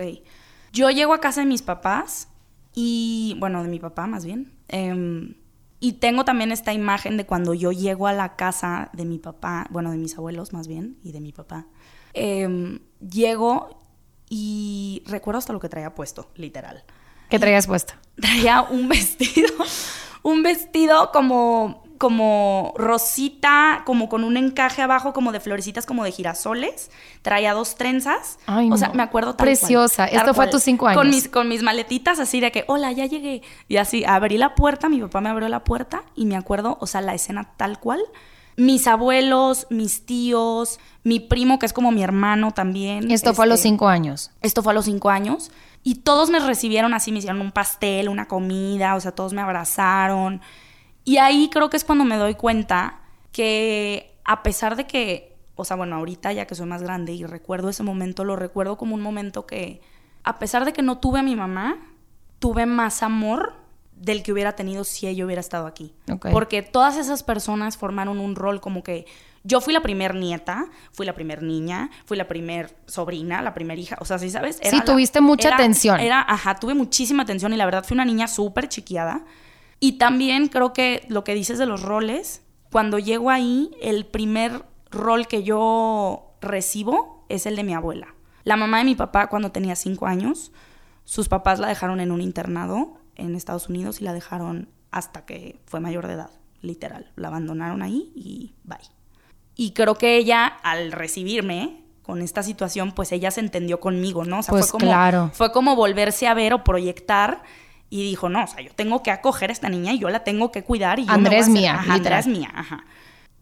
Yo 0.72 0.90
llego 0.92 1.14
a 1.14 1.20
casa 1.20 1.42
de 1.42 1.48
mis 1.48 1.62
papás 1.62 2.30
y 2.74 3.36
bueno, 3.40 3.64
de 3.64 3.70
mi 3.70 3.80
papá 3.80 4.08
más 4.08 4.26
bien. 4.26 4.54
Em, 4.68 5.36
y 5.80 5.94
tengo 5.94 6.24
también 6.24 6.52
esta 6.52 6.74
imagen 6.74 7.18
de 7.18 7.26
cuando 7.26 7.54
yo 7.54 7.72
llego 7.72 8.08
a 8.08 8.14
la 8.14 8.36
casa 8.36 8.90
de 8.94 9.06
mi 9.06 9.20
papá, 9.20 9.68
bueno, 9.70 9.92
de 9.92 9.98
mis 9.98 10.18
abuelos 10.18 10.54
más 10.54 10.68
bien, 10.68 10.98
y 11.04 11.12
de 11.12 11.20
mi 11.20 11.32
papá. 11.32 11.68
Em, 12.14 12.80
llego 13.00 13.82
y 14.30 15.04
recuerdo 15.06 15.40
hasta 15.40 15.54
lo 15.54 15.60
que 15.60 15.70
traía 15.70 15.94
puesto, 15.94 16.30
literal. 16.36 16.84
¿Qué 17.30 17.40
traías 17.40 17.68
puesto? 17.68 17.94
Traía 18.16 18.62
un 18.62 18.88
vestido, 18.88 19.50
un 20.22 20.44
vestido 20.44 21.12
como 21.12 21.84
como 22.04 22.74
rosita, 22.76 23.84
como 23.86 24.10
con 24.10 24.26
un 24.26 24.36
encaje 24.36 24.82
abajo, 24.82 25.14
como 25.14 25.32
de 25.32 25.40
florecitas, 25.40 25.86
como 25.86 26.04
de 26.04 26.12
girasoles. 26.12 26.92
Traía 27.22 27.54
dos 27.54 27.76
trenzas. 27.76 28.40
Ay, 28.46 28.70
o 28.70 28.76
sea, 28.76 28.90
me 28.90 29.04
acuerdo 29.04 29.36
tal 29.36 29.46
Preciosa. 29.46 30.06
Esto 30.08 30.34
fue 30.34 30.44
a 30.44 30.50
tus 30.50 30.64
cinco 30.64 30.86
años. 30.86 31.00
Con 31.00 31.10
mis, 31.10 31.30
con 31.30 31.48
mis 31.48 31.64
maletitas 31.64 32.20
así 32.20 32.42
de 32.42 32.52
que, 32.52 32.66
hola, 32.68 32.92
ya 32.92 33.06
llegué. 33.06 33.42
Y 33.70 33.78
así, 33.78 34.04
abrí 34.04 34.38
la 34.38 34.54
puerta, 34.54 34.90
mi 34.90 35.00
papá 35.00 35.22
me 35.22 35.30
abrió 35.30 35.48
la 35.48 35.64
puerta 35.64 36.04
y 36.14 36.26
me 36.26 36.36
acuerdo, 36.36 36.78
o 36.82 36.88
sea, 36.88 37.00
la 37.00 37.14
escena 37.14 37.54
tal 37.56 37.80
cual 37.80 38.02
mis 38.58 38.86
abuelos, 38.86 39.66
mis 39.70 40.06
tíos, 40.06 40.80
mi 41.04 41.22
primo, 41.22 41.58
que 41.58 41.66
es 41.66 41.74
como 41.74 41.92
mi 41.92 42.04
hermano 42.04 42.52
también. 42.52 43.10
Esto 43.10 43.34
fue 43.34 43.46
a 43.46 43.48
los 43.48 43.60
este, 43.60 43.70
cinco 43.70 43.88
años. 43.88 44.30
Esto 44.42 44.62
fue 44.62 44.74
a 44.74 44.76
los 44.76 44.86
cinco 44.86 45.10
años. 45.10 45.52
Y 45.84 45.96
todos 45.96 46.30
me 46.30 46.40
recibieron 46.40 46.94
así, 46.94 47.12
me 47.12 47.20
hicieron 47.20 47.42
un 47.42 47.52
pastel, 47.52 48.10
una 48.10 48.28
comida, 48.28 48.96
o 48.96 49.00
sea, 49.00 49.14
todos 49.14 49.34
me 49.34 49.42
abrazaron. 49.42 50.42
Y 51.06 51.18
ahí 51.18 51.50
creo 51.52 51.70
que 51.70 51.78
es 51.78 51.84
cuando 51.84 52.06
me 52.06 52.18
doy 52.18 52.36
cuenta 52.36 53.02
que 53.32 54.16
a 54.24 54.44
pesar 54.44 54.76
de 54.76 54.86
que, 54.88 55.36
o 55.56 55.66
sea, 55.66 55.76
bueno, 55.76 55.96
ahorita 55.98 56.32
ya 56.32 56.46
que 56.48 56.56
soy 56.56 56.66
más 56.68 56.82
grande 56.82 57.12
y 57.14 57.26
recuerdo 57.26 57.70
ese 57.70 57.84
momento, 57.84 58.24
lo 58.24 58.36
recuerdo 58.36 58.78
como 58.78 58.96
un 58.96 59.02
momento 59.02 59.46
que, 59.46 59.82
a 60.24 60.40
pesar 60.40 60.64
de 60.66 60.72
que 60.74 60.82
no 60.82 61.00
tuve 61.00 61.20
a 61.20 61.24
mi 61.24 61.36
mamá, 61.36 61.78
tuve 62.40 62.66
más 62.66 63.04
amor 63.04 63.54
del 63.96 64.24
que 64.24 64.32
hubiera 64.34 64.54
tenido 64.56 64.84
si 64.84 65.08
ella 65.08 65.26
hubiera 65.26 65.40
estado 65.42 65.68
aquí. 65.68 65.94
Porque 66.32 66.62
todas 66.62 66.98
esas 66.98 67.24
personas 67.24 67.78
formaron 67.78 68.20
un 68.20 68.36
rol 68.36 68.60
como 68.62 68.84
que 68.84 69.06
yo 69.44 69.60
fui 69.60 69.74
la 69.74 69.82
primer 69.82 70.16
nieta, 70.16 70.68
fui 70.94 71.06
la 71.06 71.14
primer 71.14 71.44
niña, 71.44 71.90
fui 72.06 72.16
la 72.18 72.28
primer 72.30 72.74
sobrina, 72.88 73.42
la 73.42 73.54
primer 73.54 73.78
hija, 73.78 73.98
o 74.00 74.06
sea, 74.06 74.18
sí 74.20 74.30
sabes. 74.30 74.60
Sí, 74.64 74.78
la- 74.78 74.86
tuviste 74.86 75.20
mucha 75.22 75.50
era- 75.50 75.58
atención. 75.58 76.00
Era, 76.00 76.22
ajá, 76.22 76.56
tuve 76.56 76.74
muchísima 76.74 77.24
atención 77.24 77.52
y 77.54 77.58
la 77.58 77.66
verdad 77.66 77.84
fui 77.84 77.96
una 77.96 78.06
niña 78.06 78.28
súper 78.28 78.70
chiquiada. 78.70 79.26
Y 79.84 79.98
también 79.98 80.48
creo 80.48 80.72
que 80.72 81.06
lo 81.10 81.26
que 81.26 81.34
dices 81.34 81.58
de 81.60 81.66
los 81.66 81.82
roles, 81.82 82.42
cuando 82.72 83.00
llego 83.00 83.30
ahí, 83.30 83.70
el 83.82 84.06
primer 84.06 84.64
rol 84.90 85.28
que 85.28 85.44
yo 85.44 86.38
recibo 86.40 87.26
es 87.28 87.46
el 87.46 87.58
de 87.58 87.66
mi 87.66 87.74
abuela. 87.74 88.16
La 88.46 88.56
mamá 88.56 88.78
de 88.78 88.86
mi 88.86 88.96
papá 88.96 89.28
cuando 89.28 89.52
tenía 89.52 89.76
cinco 89.76 90.08
años, 90.08 90.54
sus 91.04 91.28
papás 91.28 91.60
la 91.60 91.68
dejaron 91.68 92.00
en 92.00 92.14
un 92.14 92.22
internado 92.22 92.94
en 93.16 93.36
Estados 93.36 93.68
Unidos 93.68 94.00
y 94.00 94.06
la 94.06 94.14
dejaron 94.14 94.70
hasta 94.90 95.26
que 95.26 95.60
fue 95.66 95.82
mayor 95.82 96.08
de 96.08 96.14
edad, 96.14 96.32
literal. 96.62 97.12
La 97.18 97.28
abandonaron 97.28 97.82
ahí 97.82 98.14
y 98.16 98.56
bye. 98.64 98.78
Y 99.58 99.72
creo 99.74 99.96
que 99.96 100.16
ella, 100.16 100.46
al 100.46 100.94
recibirme 100.94 101.84
con 102.04 102.22
esta 102.22 102.42
situación, 102.42 102.94
pues 102.94 103.12
ella 103.12 103.32
se 103.32 103.42
entendió 103.42 103.82
conmigo, 103.82 104.24
¿no? 104.24 104.40
O 104.40 104.44
sea, 104.44 104.54
Pues 104.54 104.72
fue 104.72 104.80
como, 104.80 104.90
claro. 104.90 105.32
fue 105.34 105.52
como 105.52 105.76
volverse 105.76 106.26
a 106.26 106.34
ver 106.34 106.54
o 106.54 106.64
proyectar 106.64 107.44
y 107.94 108.02
dijo, 108.02 108.28
no, 108.28 108.44
o 108.44 108.48
sea, 108.48 108.60
yo 108.62 108.72
tengo 108.74 109.04
que 109.04 109.12
acoger 109.12 109.52
a 109.52 109.54
esta 109.54 109.70
niña 109.70 109.94
y 109.94 110.00
yo 110.00 110.10
la 110.10 110.24
tengo 110.24 110.52
que 110.52 110.64
cuidar 110.64 110.98
y 110.98 111.06
yo 111.06 111.12
Andrea 111.12 111.38
es 111.38 111.48
mía, 111.48 111.76
Ajá, 111.76 111.94
Andrea 111.94 112.18
es 112.18 112.26
mía, 112.26 112.50
ajá. 112.52 112.86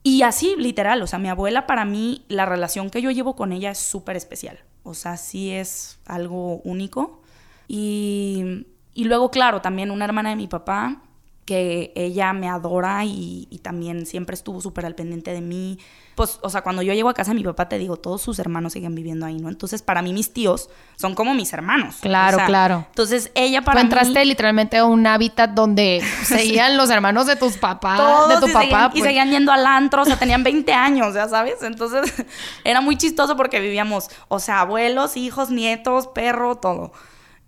Y 0.03 0.23
así, 0.23 0.55
literal, 0.57 1.01
o 1.01 1.07
sea, 1.07 1.19
mi 1.19 1.29
abuela 1.29 1.65
para 1.65 1.85
mí, 1.85 2.25
la 2.27 2.45
relación 2.45 2.89
que 2.89 3.01
yo 3.01 3.11
llevo 3.11 3.37
con 3.37 3.53
ella 3.53 3.71
es 3.71 3.77
súper 3.77 4.17
especial. 4.17 4.59
O 4.83 4.93
sea, 4.93 5.15
sí 5.15 5.51
es 5.51 5.99
algo 6.05 6.57
único. 6.65 7.21
Y, 7.69 8.67
y 8.93 9.05
luego, 9.05 9.31
claro, 9.31 9.61
también 9.61 9.89
una 9.89 10.03
hermana 10.03 10.31
de 10.31 10.35
mi 10.35 10.49
papá, 10.49 11.01
que 11.45 11.91
ella 11.95 12.33
me 12.33 12.47
adora 12.47 13.03
y, 13.05 13.47
y 13.49 13.59
también 13.59 14.05
siempre 14.05 14.35
estuvo 14.35 14.61
súper 14.61 14.85
al 14.85 14.95
pendiente 14.95 15.33
de 15.33 15.41
mí. 15.41 15.79
Pues, 16.15 16.39
o 16.41 16.49
sea, 16.49 16.61
cuando 16.61 16.81
yo 16.81 16.93
llego 16.93 17.09
a 17.09 17.13
casa 17.13 17.33
mi 17.33 17.43
papá, 17.43 17.67
te 17.67 17.77
digo, 17.77 17.97
todos 17.97 18.21
sus 18.21 18.37
hermanos 18.37 18.73
siguen 18.73 18.93
viviendo 18.93 19.25
ahí, 19.25 19.37
¿no? 19.37 19.49
Entonces, 19.49 19.81
para 19.81 20.01
mí, 20.01 20.13
mis 20.13 20.33
tíos 20.33 20.69
son 20.97 21.15
como 21.15 21.33
mis 21.33 21.51
hermanos. 21.53 21.95
Claro, 22.01 22.35
O 22.35 22.39
sea, 22.39 22.45
claro. 22.45 22.85
Entonces, 22.89 23.31
ella 23.33 23.61
para 23.63 23.81
entraste 23.81 24.19
mí... 24.19 24.25
literalmente 24.25 24.77
a 24.77 24.85
un 24.85 25.07
hábitat 25.07 25.51
donde 25.51 26.03
seguían 26.23 26.77
los 26.77 26.89
hermanos 26.89 27.25
de 27.27 27.37
tus 27.37 27.57
papás, 27.57 27.97
Todos 27.97 28.29
de 28.29 28.37
tu 28.39 28.47
y 28.47 28.51
papá. 28.51 28.61
seguían, 28.61 28.85
y 28.85 28.91
pues. 28.91 29.03
seguían 29.03 29.31
yendo 29.31 29.51
al 29.51 29.65
antro, 29.65 30.01
o 30.03 30.05
sea, 30.05 30.17
tenían 30.17 30.43
20 30.43 30.71
años, 30.73 31.15
ya 31.15 31.27
sabes. 31.27 31.63
Entonces, 31.63 32.13
era 32.63 32.81
muy 32.81 32.97
chistoso 32.97 33.35
porque 33.35 33.59
vivíamos, 33.59 34.09
o 34.27 34.39
sea, 34.39 34.61
abuelos, 34.61 35.17
hijos, 35.17 35.49
nietos, 35.49 36.07
perro, 36.07 36.55
todo. 36.55 36.91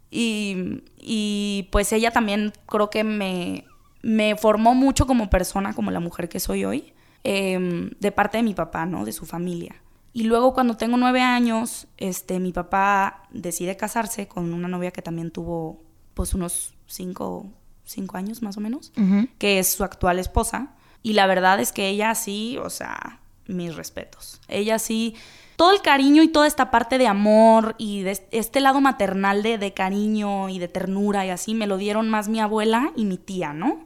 Y, 0.09 0.83
y, 0.99 1.69
pues 1.71 1.91
ella 1.91 2.11
también 2.11 2.53
creo 2.67 2.89
que 2.89 3.03
me, 3.03 3.65
me 4.03 4.35
formó 4.35 4.75
mucho 4.75 5.07
como 5.07 5.29
persona, 5.29 5.73
como 5.73 5.89
la 5.89 5.99
mujer 5.99 6.29
que 6.29 6.39
soy 6.39 6.65
hoy, 6.65 6.93
em, 7.23 7.89
de 7.99 8.11
parte 8.11 8.37
de 8.37 8.43
mi 8.43 8.53
papá, 8.53 8.85
¿no? 8.85 9.05
De 9.05 9.13
su 9.13 9.25
familia. 9.25 9.75
Y 10.11 10.23
luego 10.23 10.53
cuando 10.53 10.77
tengo 10.77 10.97
nueve 10.97 11.21
años, 11.21 11.87
este, 11.97 12.39
mi 12.39 12.51
papá 12.51 13.23
decide 13.31 13.75
casarse 13.77 14.27
con 14.27 14.53
una 14.53 14.67
novia 14.67 14.91
que 14.91 15.01
también 15.01 15.31
tuvo, 15.31 15.81
pues, 16.13 16.35
unos 16.35 16.75
cinco, 16.85 17.47
cinco 17.85 18.17
años 18.17 18.43
más 18.43 18.57
o 18.57 18.61
menos 18.61 18.91
que 19.39 19.57
es 19.57 19.73
su 19.73 19.83
actual 19.83 20.19
esposa. 20.19 20.75
Y 21.01 21.13
la 21.13 21.25
verdad 21.25 21.59
es 21.59 21.71
que 21.71 21.89
ella 21.89 22.13
sí, 22.13 22.57
o 22.61 22.69
sea, 22.69 23.21
mis 23.47 23.75
respetos. 23.75 24.39
Ella 24.47 24.79
sí, 24.79 25.15
todo 25.63 25.71
el 25.71 25.81
cariño 25.81 26.23
y 26.23 26.27
toda 26.27 26.45
esta 26.45 26.71
parte 26.71 26.97
de 26.97 27.07
amor 27.07 27.75
y 27.77 28.01
de 28.01 28.11
est- 28.11 28.27
este 28.31 28.59
lado 28.59 28.81
maternal 28.81 29.43
de, 29.43 29.57
de 29.57 29.73
cariño 29.73 30.49
y 30.49 30.59
de 30.59 30.67
ternura 30.67 31.25
y 31.25 31.29
así, 31.29 31.53
me 31.55 31.67
lo 31.67 31.77
dieron 31.77 32.09
más 32.09 32.27
mi 32.27 32.41
abuela 32.41 32.91
y 32.97 33.05
mi 33.05 33.17
tía, 33.17 33.53
¿no? 33.53 33.79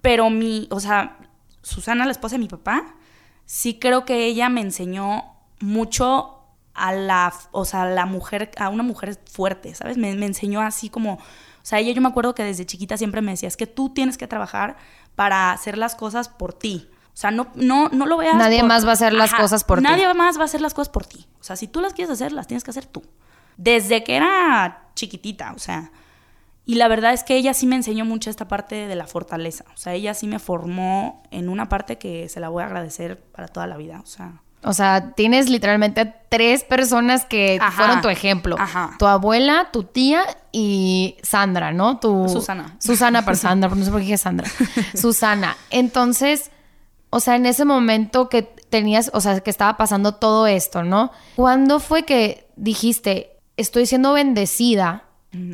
Pero 0.00 0.30
mi, 0.30 0.66
o 0.72 0.80
sea, 0.80 1.18
Susana, 1.62 2.06
la 2.06 2.10
esposa 2.10 2.34
de 2.34 2.40
mi 2.40 2.48
papá, 2.48 2.96
sí 3.44 3.78
creo 3.78 4.04
que 4.04 4.24
ella 4.26 4.48
me 4.48 4.62
enseñó 4.62 5.26
mucho 5.60 6.40
a 6.74 6.92
la, 6.92 7.32
o 7.52 7.64
sea, 7.64 7.82
a 7.82 7.88
la 7.88 8.04
mujer, 8.06 8.50
a 8.58 8.68
una 8.68 8.82
mujer 8.82 9.16
fuerte, 9.30 9.76
¿sabes? 9.76 9.96
Me, 9.98 10.12
me 10.16 10.26
enseñó 10.26 10.60
así 10.60 10.88
como, 10.90 11.14
o 11.14 11.18
sea, 11.62 11.78
ella 11.78 11.92
yo 11.92 12.02
me 12.02 12.08
acuerdo 12.08 12.34
que 12.34 12.42
desde 12.42 12.66
chiquita 12.66 12.96
siempre 12.96 13.22
me 13.22 13.30
decía, 13.30 13.46
es 13.48 13.56
que 13.56 13.68
tú 13.68 13.90
tienes 13.90 14.18
que 14.18 14.26
trabajar 14.26 14.76
para 15.14 15.52
hacer 15.52 15.78
las 15.78 15.94
cosas 15.94 16.28
por 16.28 16.52
ti. 16.52 16.88
O 17.16 17.18
sea, 17.18 17.30
no, 17.30 17.46
no, 17.54 17.88
no 17.88 18.04
lo 18.04 18.18
veas. 18.18 18.34
Nadie 18.36 18.58
por- 18.60 18.68
más 18.68 18.84
va 18.84 18.90
a 18.90 18.92
hacer 18.92 19.14
las 19.14 19.32
cosas 19.32 19.64
por 19.64 19.78
ti. 19.78 19.84
Nadie 19.84 20.12
más 20.12 20.36
va 20.36 20.42
a 20.42 20.44
hacer 20.44 20.60
las 20.60 20.74
cosas 20.74 20.90
por 20.90 21.06
ti. 21.06 21.26
O 21.40 21.44
sea, 21.44 21.56
si 21.56 21.66
tú 21.66 21.80
las 21.80 21.94
quieres 21.94 22.12
hacer, 22.12 22.30
las 22.32 22.46
tienes 22.46 22.62
que 22.62 22.70
hacer 22.70 22.84
tú. 22.84 23.02
Desde 23.56 24.04
que 24.04 24.16
era 24.16 24.82
chiquitita, 24.94 25.52
o 25.54 25.58
sea. 25.58 25.90
Y 26.66 26.74
la 26.74 26.88
verdad 26.88 27.14
es 27.14 27.22
que 27.24 27.36
ella 27.36 27.54
sí 27.54 27.66
me 27.66 27.76
enseñó 27.76 28.04
mucho 28.04 28.28
esta 28.28 28.48
parte 28.48 28.86
de 28.86 28.94
la 28.96 29.06
fortaleza. 29.06 29.64
O 29.72 29.76
sea, 29.78 29.94
ella 29.94 30.12
sí 30.12 30.26
me 30.26 30.38
formó 30.38 31.22
en 31.30 31.48
una 31.48 31.68
parte 31.70 31.96
que 31.96 32.28
se 32.28 32.38
la 32.38 32.50
voy 32.50 32.62
a 32.64 32.66
agradecer 32.66 33.18
para 33.18 33.48
toda 33.48 33.66
la 33.66 33.76
vida. 33.78 34.00
O 34.02 34.06
sea, 34.06 34.32
O 34.62 34.72
sea, 34.74 35.12
tienes 35.12 35.48
literalmente 35.48 36.12
tres 36.28 36.64
personas 36.64 37.24
que 37.24 37.56
Ajá. 37.62 37.70
fueron 37.70 38.02
tu 38.02 38.08
ejemplo. 38.10 38.56
Ajá. 38.58 38.90
Tu 38.98 39.06
abuela, 39.06 39.68
tu 39.72 39.84
tía 39.84 40.22
y 40.52 41.16
Sandra, 41.22 41.72
¿no? 41.72 41.98
Tu... 41.98 42.28
Susana. 42.28 42.76
Susana, 42.80 43.24
pero 43.24 43.36
Sandra, 43.36 43.70
no 43.70 43.82
sé 43.84 43.90
por 43.90 44.00
qué 44.00 44.06
dije 44.06 44.18
Sandra. 44.18 44.46
Susana. 44.94 45.56
Entonces, 45.70 46.50
o 47.16 47.20
sea, 47.20 47.36
en 47.36 47.46
ese 47.46 47.64
momento 47.64 48.28
que 48.28 48.42
tenías, 48.42 49.10
o 49.14 49.20
sea, 49.22 49.40
que 49.40 49.48
estaba 49.48 49.78
pasando 49.78 50.16
todo 50.16 50.46
esto, 50.46 50.82
¿no? 50.82 51.10
¿Cuándo 51.34 51.80
fue 51.80 52.02
que 52.02 52.46
dijiste, 52.56 53.38
estoy 53.56 53.86
siendo 53.86 54.12
bendecida 54.12 55.04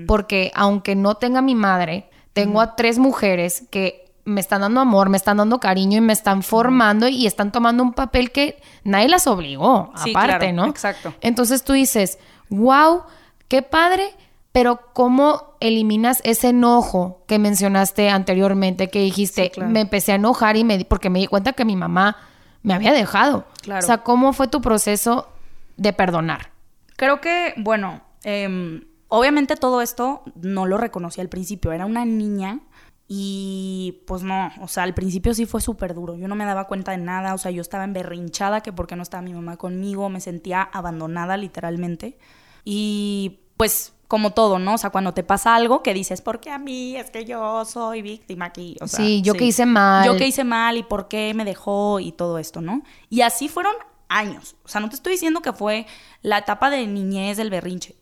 porque 0.06 0.52
aunque 0.54 0.94
no 0.94 1.16
tenga 1.16 1.40
mi 1.42 1.54
madre, 1.54 2.08
tengo 2.32 2.60
a 2.60 2.76
tres 2.76 2.98
mujeres 2.98 3.64
que 3.70 4.12
me 4.24 4.40
están 4.40 4.60
dando 4.60 4.80
amor, 4.80 5.08
me 5.08 5.16
están 5.16 5.36
dando 5.36 5.58
cariño 5.60 5.98
y 5.98 6.00
me 6.00 6.12
están 6.12 6.42
formando 6.42 7.08
y 7.08 7.26
están 7.26 7.50
tomando 7.52 7.82
un 7.82 7.92
papel 7.92 8.30
que 8.32 8.60
nadie 8.84 9.08
las 9.08 9.26
obligó, 9.26 9.92
Sí, 9.96 10.10
aparte, 10.10 10.38
claro, 10.38 10.52
¿no? 10.52 10.66
exacto. 10.66 11.14
Entonces 11.20 11.64
tú 11.64 11.72
dices, 11.72 12.18
wow, 12.48 13.02
qué 13.48 13.62
padre, 13.62 14.10
pero 14.52 14.80
¿cómo 14.92 15.56
eliminas 15.60 16.20
ese 16.24 16.50
enojo 16.50 17.24
que 17.26 17.38
mencionaste 17.38 18.10
anteriormente? 18.10 18.88
Que 18.90 19.00
dijiste, 19.00 19.44
Sí, 19.44 19.50
claro. 19.50 19.70
me 19.70 19.80
empecé 19.80 20.12
a 20.12 20.16
enojar 20.16 20.56
y 20.56 20.64
me 20.64 20.76
di, 20.78 20.84
porque 20.84 21.08
me 21.10 21.18
di 21.20 21.26
cuenta 21.26 21.52
que 21.54 21.64
mi 21.64 21.74
mamá 21.76 22.16
me 22.62 22.74
había 22.74 22.92
dejado. 22.92 23.46
Claro. 23.62 23.82
O 23.82 23.86
sea, 23.86 23.98
¿cómo 23.98 24.32
fue 24.32 24.48
tu 24.48 24.60
proceso 24.60 25.28
de 25.76 25.92
perdonar? 25.92 26.50
creo 26.96 27.20
que, 27.20 27.54
bueno, 27.56 28.00
em, 28.22 28.84
obviamente 29.08 29.56
todo 29.56 29.82
esto 29.82 30.22
no 30.40 30.66
lo 30.66 30.78
reconocí 30.78 31.20
al 31.20 31.28
principio. 31.28 31.72
Era 31.72 31.84
una 31.84 32.04
niña 32.04 32.60
y 33.08 34.02
pues 34.06 34.22
no, 34.22 34.52
o 34.60 34.68
sea, 34.68 34.84
al 34.84 34.94
principio 34.94 35.34
sí 35.34 35.44
fue 35.44 35.60
súper 35.60 35.94
duro. 35.94 36.14
Yo 36.16 36.28
no 36.28 36.36
me 36.36 36.44
daba 36.44 36.68
cuenta 36.68 36.92
de 36.92 36.98
nada, 36.98 37.34
o 37.34 37.38
sea, 37.38 37.50
yo 37.50 37.60
estaba 37.60 37.82
emberrinchada 37.84 38.60
que 38.60 38.72
porque 38.72 38.94
no 38.94 39.02
estaba 39.02 39.20
mi 39.22 39.34
mamá 39.34 39.56
conmigo, 39.56 40.08
me 40.10 40.20
sentía 40.20 40.62
abandonada 40.62 41.36
literalmente. 41.36 42.18
Y 42.64 43.40
pues 43.56 43.94
como 44.12 44.32
todo, 44.34 44.58
¿no? 44.58 44.74
O 44.74 44.78
sea, 44.78 44.90
cuando 44.90 45.14
te 45.14 45.22
pasa 45.22 45.54
algo 45.54 45.82
que 45.82 45.94
dices, 45.94 46.20
¿por 46.20 46.38
qué 46.38 46.50
a 46.50 46.58
mí? 46.58 46.96
Es 46.96 47.10
que 47.10 47.24
yo 47.24 47.64
soy 47.64 48.02
víctima 48.02 48.44
aquí. 48.44 48.76
O 48.82 48.86
sea, 48.86 49.02
Sí, 49.02 49.22
yo 49.22 49.32
que 49.32 49.46
hice 49.46 49.64
mal. 49.64 50.04
Yo 50.04 50.18
que 50.18 50.26
hice 50.26 50.44
mal 50.44 50.76
y 50.76 50.82
por 50.82 51.08
qué 51.08 51.32
me 51.32 51.46
dejó 51.46 51.98
y 51.98 52.12
todo 52.12 52.36
esto, 52.36 52.60
¿no? 52.60 52.82
Y 53.08 53.22
así 53.22 53.48
fueron 53.48 53.72
años. 54.10 54.54
O 54.64 54.68
sea, 54.68 54.82
no 54.82 54.90
te 54.90 54.96
estoy 54.96 55.12
diciendo 55.12 55.40
que 55.40 55.54
fue 55.54 55.86
la 56.20 56.36
etapa 56.36 56.68
de 56.68 56.86
niñez 56.86 57.38
del 57.38 57.48
berrinche. 57.48 57.96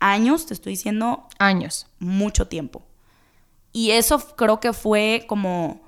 Años, 0.00 0.46
te 0.46 0.54
estoy 0.54 0.72
diciendo 0.72 1.28
Años. 1.38 1.86
mucho 2.00 2.48
tiempo. 2.48 2.82
Y 3.70 3.92
eso 3.92 4.18
creo 4.34 4.58
que 4.58 4.72
fue 4.72 5.26
como 5.28 5.80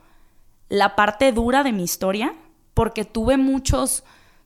la 0.69 0.95
parte 0.95 1.33
dura 1.33 1.65
de 1.65 1.73
mi 1.73 1.83
historia, 1.83 2.33
porque 2.75 3.05
tuve 3.05 3.37
muchos 3.39 4.05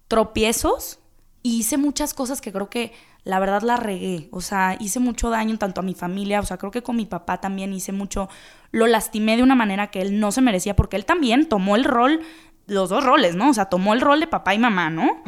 tropiezos 0.09 1.00
y 1.42 1.58
hice 1.58 1.76
muchas 1.76 2.14
cosas 2.14 2.40
que 2.40 2.52
creo 2.52 2.70
que 2.70 2.92
la 3.25 3.38
verdad 3.38 3.62
la 3.62 3.76
regué. 3.76 4.28
O 4.30 4.40
sea, 4.40 4.76
hice 4.78 5.00
mucho 5.00 5.30
daño 5.30 5.58
tanto 5.58 5.80
a 5.80 5.84
mi 5.84 5.94
familia, 5.94 6.40
o 6.40 6.44
sea, 6.44 6.56
creo 6.56 6.70
que 6.70 6.82
con 6.82 6.96
mi 6.96 7.06
papá 7.06 7.40
también 7.40 7.72
hice 7.72 7.92
mucho, 7.92 8.28
lo 8.70 8.87
lastimé 8.87 9.37
de 9.37 9.42
una 9.42 9.54
manera 9.54 9.88
que 9.90 10.00
él 10.02 10.20
no 10.20 10.32
se 10.32 10.40
merecía, 10.40 10.76
porque 10.76 10.96
él 10.96 11.04
también 11.04 11.49
tomó 11.49 11.76
el 11.76 11.84
rol, 11.84 12.20
los 12.66 12.90
dos 12.90 13.04
roles, 13.04 13.34
¿no? 13.34 13.50
O 13.50 13.54
sea, 13.54 13.66
tomó 13.66 13.92
el 13.92 14.00
rol 14.00 14.20
de 14.20 14.26
papá 14.28 14.54
y 14.54 14.58
mamá, 14.58 14.88
¿no? 14.88 15.22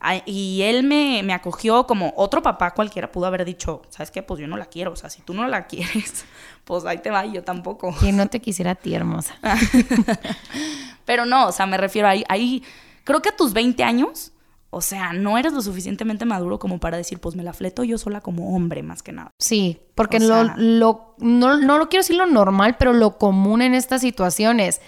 Ay, 0.00 0.22
Y 0.24 0.62
él 0.62 0.84
me, 0.84 1.22
me 1.22 1.32
acogió 1.34 1.86
como 1.86 2.12
otro 2.16 2.42
papá 2.42 2.72
cualquiera 2.72 3.12
pudo 3.12 3.26
haber 3.26 3.44
dicho, 3.44 3.82
¿sabes 3.90 4.10
qué? 4.10 4.22
Pues 4.22 4.40
yo 4.40 4.46
no 4.46 4.56
la 4.56 4.66
quiero. 4.66 4.92
O 4.92 4.96
sea, 4.96 5.10
si 5.10 5.20
tú 5.22 5.34
no 5.34 5.46
la 5.46 5.66
quieres, 5.68 6.24
pues 6.64 6.84
ahí 6.86 6.98
te 6.98 7.10
va 7.10 7.26
y 7.26 7.32
yo 7.32 7.44
tampoco. 7.44 7.94
Quien 8.00 8.16
no 8.16 8.26
te 8.26 8.40
quisiera 8.40 8.72
a 8.72 8.74
ti, 8.74 8.94
hermosa. 8.94 9.34
Pero 11.04 11.24
no, 11.26 11.48
o 11.48 11.52
sea, 11.52 11.66
me 11.66 11.76
refiero 11.76 12.08
ahí, 12.08 12.24
ahí, 12.28 12.62
creo 13.04 13.22
que 13.22 13.28
a 13.30 13.36
tus 13.36 13.52
20 13.52 13.82
años, 13.84 14.32
o 14.70 14.80
sea, 14.82 15.12
no 15.14 15.38
eres 15.38 15.52
lo 15.54 15.62
suficientemente 15.62 16.24
maduro 16.24 16.58
como 16.58 16.78
para 16.78 16.96
decir, 16.98 17.20
pues 17.20 17.34
me 17.36 17.42
la 17.42 17.52
fleto 17.54 17.84
yo 17.84 17.96
sola 17.98 18.20
como 18.20 18.54
hombre, 18.54 18.82
más 18.82 19.02
que 19.02 19.12
nada. 19.12 19.30
Sí, 19.38 19.80
porque 19.94 20.18
O 20.18 20.20
lo, 20.20 20.44
sea- 20.44 20.54
lo, 20.58 21.14
no, 21.18 21.56
no 21.58 21.78
lo 21.78 21.88
quiero 21.88 22.02
decir 22.02 22.16
lo 22.16 22.26
normal, 22.26 22.76
pero 22.78 22.92
lo 22.92 23.16
común 23.18 23.62
en 23.62 23.74
estas 23.74 24.00
situaciones 24.02 24.80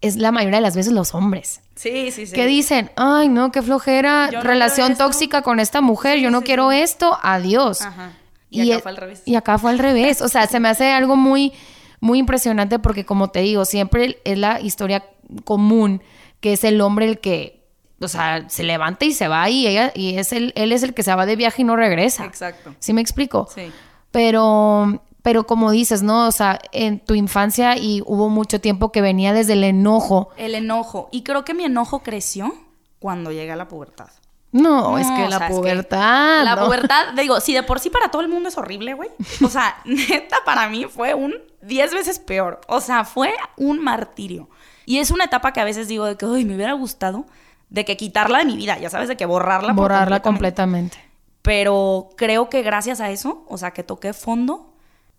es 0.00 0.16
la 0.16 0.32
mayoría 0.32 0.56
de 0.58 0.62
las 0.62 0.74
veces 0.74 0.92
los 0.92 1.14
hombres. 1.14 1.60
Sí, 1.76 2.10
sí, 2.10 2.26
sí. 2.26 2.32
Que 2.34 2.46
dicen, 2.46 2.90
ay, 2.96 3.28
no, 3.28 3.52
qué 3.52 3.62
flojera, 3.62 4.28
no 4.32 4.40
relación 4.42 4.86
quiero 4.88 4.92
esto". 4.94 5.04
tóxica 5.04 5.42
con 5.42 5.60
esta 5.60 5.80
mujer, 5.80 6.18
yo 6.18 6.30
no 6.32 6.40
sí, 6.40 6.46
quiero 6.46 6.72
esto, 6.72 7.16
adiós. 7.22 7.82
Ajá. 7.82 8.12
Y, 8.50 8.62
acá 8.72 8.78
e- 8.78 8.82
fue 8.82 8.90
al 8.90 8.96
revés. 8.96 9.22
Y 9.24 9.34
acá 9.36 9.58
fue 9.58 9.70
al 9.70 9.78
revés. 9.78 10.20
O 10.20 10.28
sea, 10.28 10.46
se 10.48 10.58
me 10.58 10.68
hace 10.68 10.90
algo 10.90 11.14
muy, 11.14 11.52
muy 12.00 12.18
impresionante 12.18 12.80
porque, 12.80 13.06
como 13.06 13.30
te 13.30 13.40
digo, 13.40 13.64
siempre 13.64 14.18
es 14.24 14.36
la 14.36 14.60
historia 14.60 15.04
común 15.44 16.02
que 16.40 16.54
es 16.54 16.64
el 16.64 16.80
hombre 16.80 17.06
el 17.06 17.20
que, 17.20 17.61
o 18.06 18.08
sea, 18.08 18.48
se 18.48 18.62
levanta 18.62 19.04
y 19.04 19.12
se 19.12 19.28
va 19.28 19.48
y 19.48 19.66
ella, 19.66 19.92
y 19.94 20.18
es 20.18 20.32
el, 20.32 20.52
él 20.56 20.72
es 20.72 20.82
el 20.82 20.94
que 20.94 21.02
se 21.02 21.14
va 21.14 21.26
de 21.26 21.36
viaje 21.36 21.62
y 21.62 21.64
no 21.64 21.76
regresa. 21.76 22.24
Exacto. 22.24 22.74
¿Sí 22.78 22.92
me 22.92 23.00
explico? 23.00 23.48
Sí. 23.54 23.72
Pero, 24.10 25.02
pero 25.22 25.46
como 25.46 25.70
dices, 25.70 26.02
¿no? 26.02 26.26
O 26.26 26.32
sea, 26.32 26.60
en 26.72 27.00
tu 27.00 27.14
infancia 27.14 27.76
y 27.76 28.02
hubo 28.06 28.28
mucho 28.28 28.60
tiempo 28.60 28.92
que 28.92 29.00
venía 29.00 29.32
desde 29.32 29.54
el 29.54 29.64
enojo. 29.64 30.30
El 30.36 30.54
enojo. 30.54 31.08
Y 31.12 31.22
creo 31.22 31.44
que 31.44 31.54
mi 31.54 31.64
enojo 31.64 32.02
creció 32.02 32.54
cuando 32.98 33.32
llegué 33.32 33.52
a 33.52 33.56
la 33.56 33.68
pubertad. 33.68 34.10
No, 34.52 34.98
es 34.98 35.06
que 35.06 35.24
o 35.24 35.28
la 35.28 35.38
sea, 35.38 35.46
es 35.46 35.52
que 35.52 35.58
pubertad. 35.58 36.44
La 36.44 36.56
¿no? 36.56 36.66
pubertad, 36.66 37.14
digo, 37.16 37.40
si 37.40 37.54
de 37.54 37.62
por 37.62 37.80
sí 37.80 37.88
para 37.88 38.10
todo 38.10 38.20
el 38.20 38.28
mundo 38.28 38.50
es 38.50 38.58
horrible, 38.58 38.92
güey. 38.92 39.08
O 39.42 39.48
sea, 39.48 39.76
neta, 39.86 40.36
para 40.44 40.68
mí 40.68 40.84
fue 40.84 41.14
un 41.14 41.34
10 41.62 41.94
veces 41.94 42.18
peor. 42.18 42.60
O 42.68 42.80
sea, 42.82 43.04
fue 43.04 43.32
un 43.56 43.82
martirio. 43.82 44.50
Y 44.84 44.98
es 44.98 45.10
una 45.10 45.24
etapa 45.24 45.52
que 45.52 45.60
a 45.60 45.64
veces 45.64 45.88
digo 45.88 46.04
de 46.04 46.16
que, 46.16 46.26
ay, 46.26 46.44
me 46.44 46.54
hubiera 46.54 46.74
gustado 46.74 47.24
de 47.72 47.86
que 47.86 47.96
quitarla 47.96 48.38
de 48.40 48.44
mi 48.44 48.56
vida, 48.56 48.78
ya 48.78 48.90
sabes, 48.90 49.08
de 49.08 49.16
que 49.16 49.24
borrarla. 49.24 49.72
Borrarla 49.72 50.20
completamente. 50.20 50.90
completamente. 50.98 51.12
Pero 51.40 52.10
creo 52.16 52.50
que 52.50 52.62
gracias 52.62 53.00
a 53.00 53.10
eso, 53.10 53.44
o 53.48 53.56
sea, 53.56 53.70
que 53.72 53.82
toqué 53.82 54.12
fondo, 54.12 54.74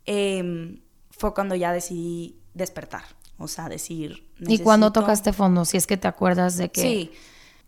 em, 0.05 0.79
fue 1.09 1.33
cuando 1.33 1.55
ya 1.55 1.73
decidí 1.73 2.37
despertar. 2.53 3.03
O 3.39 3.47
sea, 3.47 3.67
decir. 3.69 4.29
¿Y 4.39 4.59
cuándo 4.59 4.87
necesito- 4.87 5.01
tocaste 5.01 5.33
fondo? 5.33 5.65
Si 5.65 5.77
es 5.77 5.87
que 5.87 5.97
te 5.97 6.07
acuerdas 6.07 6.55
de 6.57 6.69
que. 6.69 6.81
Sí. 6.81 7.11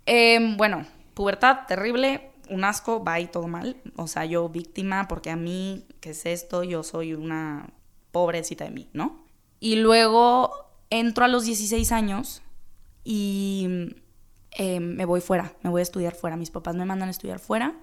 Em, 0.05 0.55
bueno, 0.55 0.85
pubertad 1.15 1.61
terrible, 1.67 2.29
un 2.51 2.63
asco, 2.63 3.03
va 3.03 3.19
y 3.19 3.25
todo 3.25 3.47
mal. 3.47 3.77
O 3.95 4.05
sea, 4.07 4.23
yo 4.25 4.47
víctima, 4.49 5.07
porque 5.07 5.31
a 5.31 5.35
mí, 5.35 5.85
¿qué 5.99 6.11
es 6.11 6.27
esto? 6.27 6.63
Yo 6.63 6.83
soy 6.83 7.15
una 7.15 7.71
pobrecita 8.11 8.65
de 8.65 8.69
mí, 8.69 8.87
¿no? 8.93 9.25
Y 9.59 9.77
luego 9.77 10.51
entro 10.91 11.25
a 11.25 11.27
los 11.27 11.45
16 11.45 11.91
años 11.91 12.43
y 13.03 13.95
em, 14.55 14.95
me 14.95 15.05
voy 15.05 15.21
fuera, 15.21 15.53
me 15.61 15.69
voy 15.69 15.81
a 15.81 15.83
estudiar 15.83 16.15
fuera. 16.15 16.37
Mis 16.37 16.51
papás 16.51 16.75
me 16.75 16.85
mandan 16.85 17.09
a 17.09 17.11
estudiar 17.11 17.39
fuera. 17.39 17.75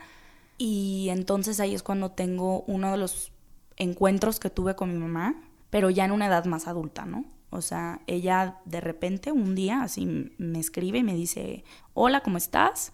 Y 0.59 1.09
entonces 1.11 1.61
ahí 1.61 1.75
es 1.75 1.83
cuando 1.83 2.11
tengo 2.11 2.63
uno 2.63 2.91
de 2.91 2.99
los 2.99 3.33
encuentros 3.77 4.39
que 4.39 4.51
tuve 4.51 4.77
con 4.77 4.93
mi 4.93 4.99
mamá, 4.99 5.35
pero 5.71 5.91
ya 5.91 6.05
en 6.05 6.13
una 6.13 6.27
edad 6.27 6.45
más 6.45 6.69
adulta, 6.69 7.05
¿no? 7.07 7.25
O 7.51 7.61
sea, 7.61 8.01
ella 8.07 8.59
de 8.65 8.81
repente 8.81 9.33
un 9.33 9.55
día 9.55 9.83
así 9.83 10.33
me 10.39 10.59
escribe 10.59 10.99
y 10.99 11.03
me 11.03 11.15
dice, 11.15 11.65
hola, 11.95 12.21
¿cómo 12.21 12.39
estás? 12.39 12.93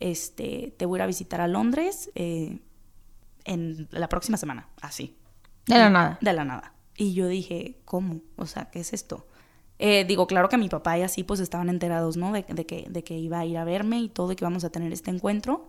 Este, 0.00 0.74
te 0.76 0.86
voy 0.86 0.96
a 0.96 1.00
ir 1.00 1.02
a 1.02 1.06
visitar 1.06 1.40
a 1.40 1.48
Londres 1.48 2.10
eh, 2.14 2.60
en 3.44 3.88
la 3.90 4.08
próxima 4.08 4.38
semana, 4.38 4.68
así. 4.80 5.16
De 5.66 5.76
la 5.76 5.90
nada. 5.90 6.18
De 6.20 6.32
la 6.32 6.44
nada. 6.44 6.72
Y 6.96 7.12
yo 7.12 7.28
dije, 7.28 7.80
¿cómo? 7.84 8.22
O 8.36 8.46
sea, 8.46 8.70
¿qué 8.70 8.80
es 8.80 8.92
esto? 8.92 9.26
Eh, 9.78 10.04
digo, 10.04 10.26
claro 10.26 10.48
que 10.48 10.56
mi 10.56 10.68
papá 10.68 10.98
y 10.98 11.02
así 11.02 11.22
pues 11.22 11.40
estaban 11.40 11.68
enterados, 11.68 12.16
¿no? 12.16 12.32
De, 12.32 12.44
de 12.48 12.66
que, 12.66 12.86
de 12.88 13.04
que 13.04 13.16
iba 13.16 13.38
a 13.38 13.46
ir 13.46 13.58
a 13.58 13.64
verme 13.64 14.00
y 14.00 14.08
todo 14.08 14.32
y 14.32 14.36
que 14.36 14.44
íbamos 14.44 14.64
a 14.64 14.70
tener 14.70 14.92
este 14.92 15.10
encuentro. 15.10 15.68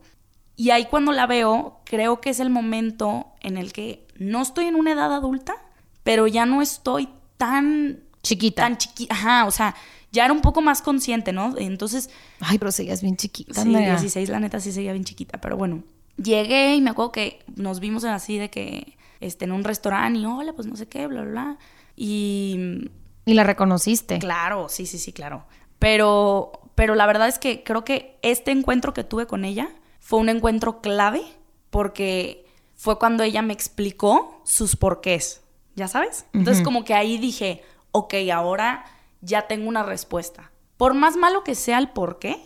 Y 0.55 0.71
ahí 0.71 0.85
cuando 0.85 1.11
la 1.11 1.25
veo, 1.25 1.79
creo 1.85 2.19
que 2.19 2.31
es 2.31 2.39
el 2.39 2.49
momento 2.49 3.27
en 3.41 3.57
el 3.57 3.71
que 3.71 4.07
no 4.17 4.41
estoy 4.41 4.65
en 4.65 4.75
una 4.75 4.91
edad 4.91 5.13
adulta, 5.13 5.55
pero 6.03 6.27
ya 6.27 6.45
no 6.45 6.61
estoy 6.61 7.07
tan... 7.37 8.03
Chiquita. 8.21 8.63
Tan 8.63 8.77
chiquita. 8.77 9.13
Ajá, 9.13 9.45
o 9.45 9.51
sea, 9.51 9.75
ya 10.11 10.25
era 10.25 10.33
un 10.33 10.41
poco 10.41 10.61
más 10.61 10.81
consciente, 10.81 11.31
¿no? 11.31 11.55
Entonces, 11.57 12.09
Ay, 12.41 12.57
pero 12.57 12.71
seguías 12.71 13.01
bien 13.01 13.15
chiquita. 13.15 13.53
Sí, 13.53 13.61
Andrea. 13.61 13.91
16, 13.91 14.27
la 14.27 14.41
neta 14.41 14.59
sí 14.59 14.73
seguía 14.73 14.91
bien 14.91 15.05
chiquita, 15.05 15.39
pero 15.39 15.55
bueno. 15.55 15.83
Llegué 16.17 16.75
y 16.75 16.81
me 16.81 16.89
acuerdo 16.89 17.13
que 17.13 17.39
nos 17.55 17.79
vimos 17.79 18.03
así 18.03 18.37
de 18.37 18.49
que, 18.49 18.97
este, 19.21 19.45
en 19.45 19.53
un 19.53 19.63
restaurante 19.63 20.19
y 20.19 20.25
hola, 20.25 20.51
pues 20.51 20.67
no 20.67 20.75
sé 20.75 20.87
qué, 20.87 21.07
bla, 21.07 21.21
bla, 21.21 21.31
bla. 21.31 21.57
Y 21.95 22.89
Y 23.29 23.35
la 23.35 23.43
reconociste. 23.43 24.17
claro, 24.17 24.69
sí, 24.69 24.87
sí, 24.87 24.97
sí, 24.97 25.13
claro. 25.13 25.45
Pero, 25.77 26.51
pero 26.73 26.95
la 26.95 27.05
verdad 27.05 27.27
es 27.27 27.37
que 27.37 27.63
creo 27.63 27.85
que 27.85 28.17
este 28.23 28.49
encuentro 28.51 28.93
que 28.93 29.03
tuve 29.03 29.27
con 29.27 29.45
ella 29.45 29.69
fue 29.99 30.19
un 30.19 30.29
encuentro 30.29 30.81
clave 30.81 31.21
porque 31.69 32.45
fue 32.75 32.97
cuando 32.97 33.23
ella 33.23 33.43
me 33.43 33.53
explicó 33.53 34.41
sus 34.45 34.75
porqués, 34.75 35.41
¿ya 35.75 35.87
sabes? 35.87 36.25
Entonces 36.33 36.63
como 36.63 36.83
que 36.83 36.95
ahí 36.95 37.17
dije, 37.19 37.61
ok, 37.91 38.15
ahora 38.33 38.83
ya 39.21 39.47
tengo 39.47 39.69
una 39.69 39.83
respuesta. 39.83 40.51
Por 40.77 40.95
más 40.95 41.15
malo 41.15 41.43
que 41.43 41.53
sea 41.53 41.77
el 41.77 41.89
porqué, 41.89 42.41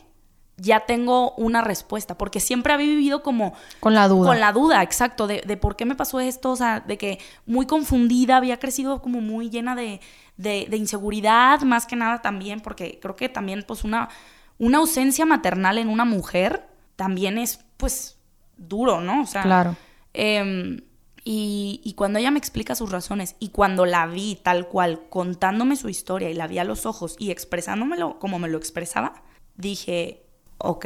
ya 0.58 0.82
tengo 0.82 1.32
una 1.36 1.62
respuesta, 1.62 2.18
porque 2.18 2.40
siempre 2.40 2.74
había 2.74 2.88
vivido 2.88 3.24
como 3.24 3.54
Con 3.80 3.94
la 3.94 4.08
duda. 4.08 4.28
con 4.28 4.40
la 4.40 4.52
duda, 4.52 4.84
exacto, 4.84 5.28
de, 5.28 5.42
de 5.46 5.58
por 5.58 5.76
qué 5.76 5.86
me 5.86 5.96
pasó 5.96 6.20
esto, 6.20 6.52
o 6.52 6.56
sea, 6.56 6.80
de 6.80 6.98
que 6.98 7.20
muy 7.46 7.66
confundida, 7.66 8.38
había 8.38 8.60
crecido 8.60 9.02
como 9.02 9.22
muy 9.22 9.50
llena 9.50 9.76
de, 9.76 10.00
de- 10.38 10.68
de 10.70 10.78
inseguridad, 10.78 11.62
más 11.62 11.86
que 11.86 11.96
nada 11.96 12.22
también, 12.22 12.60
porque 12.62 13.00
creo 13.02 13.16
que 13.16 13.30
también 13.30 13.64
pues 13.68 13.84
una, 13.84 14.10
una 14.58 14.80
ausencia 14.80 15.26
maternal 15.26 15.78
en 15.78 15.90
una 15.90 16.06
mujer 16.06 16.68
también 16.96 17.38
es 17.38 17.60
pues 17.78 18.18
duro, 18.58 19.02
¿no? 19.02 19.22
O 19.22 19.26
sea, 19.26 19.44
Claro. 19.44 19.76
Em, 20.14 20.82
y, 21.26 21.80
y 21.84 21.94
cuando 21.94 22.20
ella 22.20 22.32
me 22.32 22.38
explica 22.40 22.76
sus 22.76 22.92
razones 22.92 23.36
y 23.40 23.50
cuando 23.50 23.86
la 23.86 24.06
vi 24.08 24.36
tal 24.44 24.68
cual, 24.68 25.02
contándome 25.10 25.76
su 25.76 25.88
historia 25.90 26.30
y 26.30 26.34
la 26.34 26.48
vi 26.48 26.60
a 26.60 26.64
los 26.66 26.86
ojos 26.86 27.16
y 27.18 27.32
expresándomelo 27.32 28.20
como 28.20 28.40
me 28.40 28.50
lo 28.50 28.58
expresaba, 28.58 29.24
dije, 29.56 30.26
ok, 30.58 30.86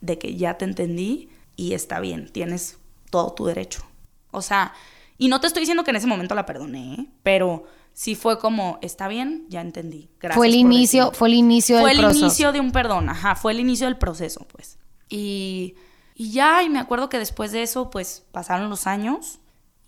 de 0.00 0.18
que 0.18 0.36
ya 0.36 0.56
te 0.58 0.64
entendí 0.64 1.28
y 1.56 1.74
está 1.74 2.00
bien, 2.00 2.30
tienes 2.32 2.78
todo 3.10 3.32
tu 3.34 3.46
derecho. 3.46 3.82
O 4.30 4.42
sea, 4.42 4.72
y 5.18 5.28
no 5.28 5.40
te 5.40 5.46
estoy 5.46 5.60
diciendo 5.60 5.84
que 5.84 5.90
en 5.90 5.96
ese 5.96 6.06
momento 6.06 6.34
la 6.34 6.46
perdoné, 6.46 7.08
pero 7.22 7.64
sí 7.98 8.14
fue 8.14 8.38
como, 8.38 8.78
está 8.82 9.08
bien, 9.08 9.46
ya 9.48 9.62
entendí. 9.62 10.10
Gracias 10.20 10.36
fue 10.36 10.48
el 10.48 10.54
inicio, 10.54 11.04
decirme". 11.04 11.18
fue 11.18 11.28
el 11.28 11.34
inicio 11.34 11.80
Fue 11.80 11.88
del 11.88 11.98
el 12.00 12.04
proceso. 12.04 12.26
inicio 12.26 12.52
de 12.52 12.60
un 12.60 12.70
perdón, 12.70 13.08
ajá, 13.08 13.34
fue 13.36 13.52
el 13.52 13.60
inicio 13.60 13.86
del 13.86 13.96
proceso, 13.96 14.46
pues. 14.48 14.78
Y, 15.08 15.76
y 16.14 16.30
ya, 16.32 16.62
y 16.62 16.68
me 16.68 16.78
acuerdo 16.78 17.08
que 17.08 17.18
después 17.18 17.52
de 17.52 17.62
eso, 17.62 17.88
pues 17.88 18.26
pasaron 18.32 18.68
los 18.68 18.86
años 18.86 19.38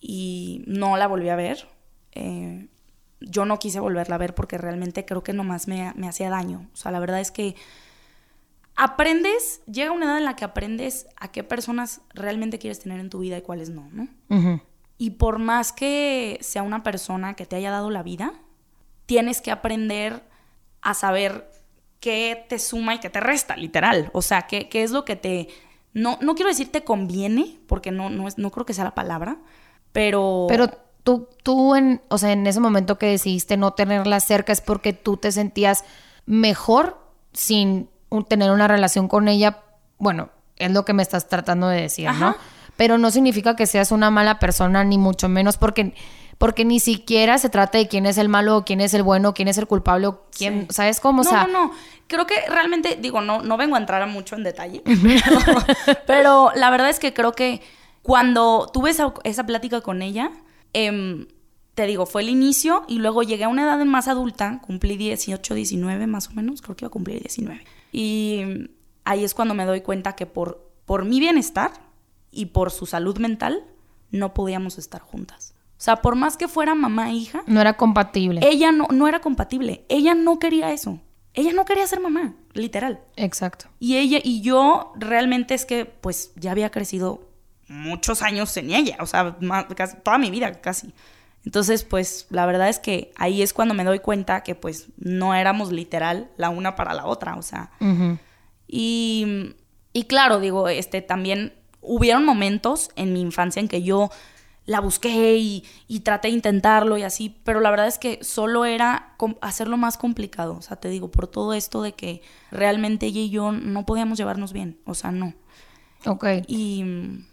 y 0.01 0.62
no 0.66 0.97
la 0.97 1.07
volví 1.07 1.29
a 1.29 1.37
ver. 1.37 1.68
Eh, 2.12 2.68
yo 3.21 3.44
no 3.44 3.59
quise 3.59 3.79
volverla 3.79 4.14
a 4.14 4.18
ver 4.18 4.35
porque 4.35 4.57
realmente 4.57 5.05
creo 5.05 5.23
que 5.23 5.35
nomás 5.35 5.68
me, 5.68 5.92
me 5.94 6.09
hacía 6.09 6.31
daño. 6.31 6.66
O 6.73 6.77
sea, 6.77 6.90
la 6.92 7.01
verdad 7.01 7.21
es 7.21 7.31
que 7.31 7.57
aprendes, 8.77 9.61
llega 9.66 9.90
una 9.92 10.07
edad 10.07 10.18
en 10.18 10.25
la 10.25 10.37
que 10.37 10.44
aprendes 10.44 11.09
a 11.18 11.31
qué 11.33 11.42
personas 11.44 12.01
realmente 12.14 12.59
quieres 12.59 12.79
tener 12.81 13.01
en 13.01 13.11
tu 13.11 13.18
vida 13.18 13.37
y 13.37 13.42
cuáles 13.42 13.71
no, 13.71 13.88
¿no? 13.92 14.09
Ujú. 14.31 14.61
Y 14.99 15.11
por 15.11 15.39
más 15.39 15.73
que 15.73 16.39
sea 16.43 16.63
una 16.63 16.83
persona 16.83 17.35
que 17.35 17.47
te 17.47 17.57
haya 17.57 17.71
dado 17.71 17.91
la 17.91 18.03
vida, 18.03 18.33
tienes 19.07 19.41
que 19.41 19.51
aprender 19.53 20.23
a 20.83 20.95
saber 20.95 21.51
qué 22.01 22.45
te 22.49 22.59
suma 22.59 22.95
y 22.95 22.99
qué 22.99 23.09
te 23.11 23.21
resta, 23.21 23.57
literal. 23.57 24.11
O 24.13 24.23
sea, 24.23 24.43
qué, 24.43 24.69
qué 24.69 24.83
es 24.83 24.91
lo 24.91 25.05
que 25.05 25.17
te... 25.17 25.49
No, 25.95 26.19
no 26.21 26.35
quiero 26.35 26.51
decir 26.51 26.71
te 26.71 26.85
conviene, 26.85 27.59
porque 27.67 27.91
no, 27.91 28.11
no, 28.11 28.29
es, 28.29 28.39
no 28.39 28.51
creo 28.51 28.67
que 28.67 28.75
sea 28.75 28.85
la 28.85 28.95
palabra, 28.95 29.39
pero... 29.93 30.47
Pero 30.49 30.69
tú, 31.03 31.29
tú 31.43 31.75
en, 31.75 32.03
o 32.09 32.19
sea, 32.19 32.33
en 32.33 32.47
ese 32.47 32.61
momento 32.61 32.99
que 32.99 33.07
decidiste 33.07 33.57
no 33.57 33.73
tenerla 33.73 34.21
cerca 34.21 34.53
es 34.53 34.61
porque 34.61 34.93
tú 34.93 35.17
te 35.17 35.33
sentías 35.33 35.85
mejor 36.27 36.99
sin 37.33 37.89
un- 38.11 38.25
tener 38.25 38.51
una 38.51 38.69
relación 38.69 39.09
con 39.09 39.29
ella. 39.29 39.63
Bueno, 39.99 40.29
es 40.57 40.71
lo 40.73 40.85
que 40.85 40.93
me 40.93 41.03
estás 41.03 41.29
tratando 41.29 41.69
de 41.69 41.83
decir, 41.83 42.11
¿no? 42.13 42.37
Pero 42.79 42.97
no 42.97 43.11
significa 43.11 43.57
que 43.57 43.67
seas 43.67 43.91
una 43.91 44.09
mala 44.09 44.38
persona, 44.38 44.85
ni 44.85 44.99
mucho 44.99 45.29
menos, 45.29 45.57
porque, 45.57 45.95
porque 46.38 46.64
ni 46.64 46.79
siquiera 46.79 47.37
se 47.38 47.49
trata 47.51 47.77
de 47.77 47.88
quién 47.88 48.07
es 48.07 48.19
el 48.19 48.29
malo, 48.29 48.59
o 48.59 48.64
quién 48.64 48.81
es 48.81 48.95
el 48.95 49.03
bueno, 49.03 49.35
quién 49.35 49.49
es 49.49 49.59
el 49.59 49.67
culpable, 49.67 50.07
o 50.07 50.23
quién, 50.31 50.61
Sí. 50.62 50.77
¿sabes 50.77 51.01
cómo? 51.01 51.23
O 51.23 51.25
no, 51.25 51.29
sea, 51.31 51.49
no, 51.49 51.67
no. 51.67 51.73
Creo 52.07 52.25
que 52.29 52.37
realmente, 52.49 52.97
digo, 53.03 53.21
no, 53.21 53.43
no 53.43 53.57
vengo 53.57 53.75
a 53.75 53.81
entrar 53.81 54.07
mucho 54.07 54.37
en 54.37 54.45
detalle, 54.45 54.85
pero, 54.85 55.38
pero 56.07 56.53
la 56.55 56.71
verdad 56.71 56.88
es 56.88 57.01
que 57.01 57.12
creo 57.12 57.33
que 57.33 57.62
cuando 58.03 58.71
tuve 58.73 58.91
esa, 58.91 59.12
esa 59.25 59.45
plática 59.45 59.81
con 59.81 60.01
ella, 60.01 60.31
em, 60.73 61.27
te 61.75 61.85
digo, 61.85 62.07
fue 62.07 62.23
el 62.23 62.29
inicio 62.29 62.85
y 62.87 63.01
luego 63.01 63.25
llegué 63.25 63.43
a 63.43 63.49
una 63.49 63.64
edad 63.64 63.85
más 63.85 64.07
adulta, 64.07 64.61
cumplí 64.64 64.97
18, 64.97 65.53
19 65.53 66.07
más 66.07 66.29
o 66.29 66.31
menos, 66.31 66.62
creo 66.62 66.77
que 66.77 66.85
iba 66.85 66.88
a 66.88 66.93
cumplir 66.93 67.19
19. 67.21 67.64
Y 67.91 68.71
ahí 69.05 69.25
es 69.25 69.35
cuando 69.35 69.55
me 69.55 69.64
doy 69.64 69.81
cuenta 69.81 70.14
que 70.14 70.27
por, 70.27 70.71
por 70.87 71.05
mi 71.05 71.19
bienestar 71.19 71.88
y 72.31 72.47
por 72.47 72.71
su 72.71 72.87
salud 72.87 73.19
mental, 73.19 73.64
no 74.11 74.35
podíamos 74.35 74.79
estar 74.79 75.01
juntas. 75.01 75.55
O 75.79 75.81
sea, 75.81 75.97
por 75.97 76.17
más 76.17 76.37
que 76.37 76.49
fuera 76.49 76.75
mamá 76.75 77.11
e 77.11 77.14
hija, 77.14 77.43
no 77.47 77.61
era 77.61 77.77
compatible. 77.77 78.41
ella 78.43 78.73
no, 78.73 78.88
no 78.91 79.07
era 79.07 79.21
compatible. 79.21 79.85
Ella 79.88 80.14
no 80.14 80.38
quería 80.38 80.73
eso. 80.73 81.01
ella 81.35 81.53
no 81.53 81.64
quería 81.64 81.87
ser 81.87 82.01
mamá, 82.01 82.35
literal. 82.53 83.01
Exacto. 83.17 83.67
Y 83.79 83.97
ella 83.97 84.19
y 84.23 84.41
yo 84.41 84.93
realmente 84.97 85.55
es 85.55 85.64
que 85.64 85.85
pues 85.85 86.33
ya 86.35 86.51
había 86.51 86.71
crecido 86.71 87.29
muchos 87.69 88.23
años 88.23 88.57
en 88.57 88.71
ella, 88.73 88.97
o 89.01 89.07
sea, 89.07 89.37
toda 90.03 90.19
mi 90.19 90.31
vida 90.31 90.61
casi. 90.61 90.93
Entonces, 91.45 91.85
pues 91.85 92.27
la 92.31 92.45
verdad 92.45 92.69
es 92.69 92.79
que 92.81 93.12
ahí 93.17 93.43
es 93.43 93.53
cuando 93.53 93.73
me 93.73 93.85
doy 93.85 94.01
cuenta 94.01 94.43
que 94.43 94.55
pues 94.55 94.88
no 94.99 95.35
éramos 95.35 95.71
literal 95.71 96.29
la 96.37 96.49
una 96.49 96.75
para 96.75 96.93
la 96.93 97.07
otra, 97.07 97.37
o 97.37 97.43
sea. 97.43 97.71
y, 98.67 99.55
y 99.93 100.05
claro, 100.05 100.41
digo, 100.41 100.69
este 100.69 101.03
también 101.03 101.55
hubieron 101.81 102.25
momentos 102.25 102.91
en 102.97 103.12
mi 103.12 103.21
infancia 103.21 103.61
en 103.61 103.69
que 103.69 103.83
yo 103.83 104.11
la 104.67 104.81
busqué 104.81 105.37
y, 105.38 105.64
y, 105.87 106.01
traté 106.01 106.29
de 106.29 106.35
intentarlo 106.35 106.99
y 106.99 107.03
así, 107.03 107.35
pero 107.43 107.61
la 107.61 107.71
verdad 107.71 107.87
es 107.87 107.99
que 107.99 108.23
solo 108.23 108.67
era 108.67 109.14
hacerlo 109.41 109.79
más 109.79 109.97
complicado, 109.97 110.57
o 110.57 110.61
sea, 110.61 110.77
te 110.77 110.91
digo, 110.91 111.11
por 111.11 111.27
todo 111.27 111.55
esto 111.55 111.81
de 111.81 111.93
que 111.93 112.21
realmente 112.51 113.07
ella 113.07 113.21
y 113.21 113.31
yo 113.31 113.51
no 113.51 113.87
podíamos 113.87 114.19
llevarnos 114.19 114.53
bien, 114.53 114.79
o 114.85 114.95
sea, 114.95 115.11
no. 115.11 115.33
Ok. 116.05 116.27
Y, 116.47 116.85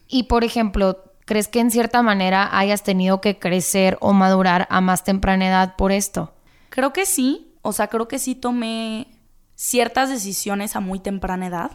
y 0.07 0.23
por 0.23 0.45
ejemplo, 0.45 1.03
¿crees 1.25 1.49
que 1.49 1.59
en 1.59 1.71
cierta 1.71 2.01
manera 2.01 2.57
hayas 2.57 2.83
tenido 2.83 3.19
que 3.19 3.37
crecer 3.37 3.97
o 3.99 4.13
madurar 4.13 4.65
a 4.69 4.79
más 4.79 5.03
temprana 5.03 5.47
edad 5.47 5.75
por 5.75 5.91
esto? 5.91 6.33
Creo 6.69 6.93
que 6.93 7.05
sí, 7.05 7.53
o 7.61 7.73
sea, 7.73 7.87
creo 7.87 8.07
que 8.07 8.17
sí 8.17 8.35
tomé 8.35 9.07
ciertas 9.55 10.09
decisiones 10.09 10.77
a 10.77 10.79
muy 10.79 10.99
temprana 10.99 11.47
edad, 11.47 11.71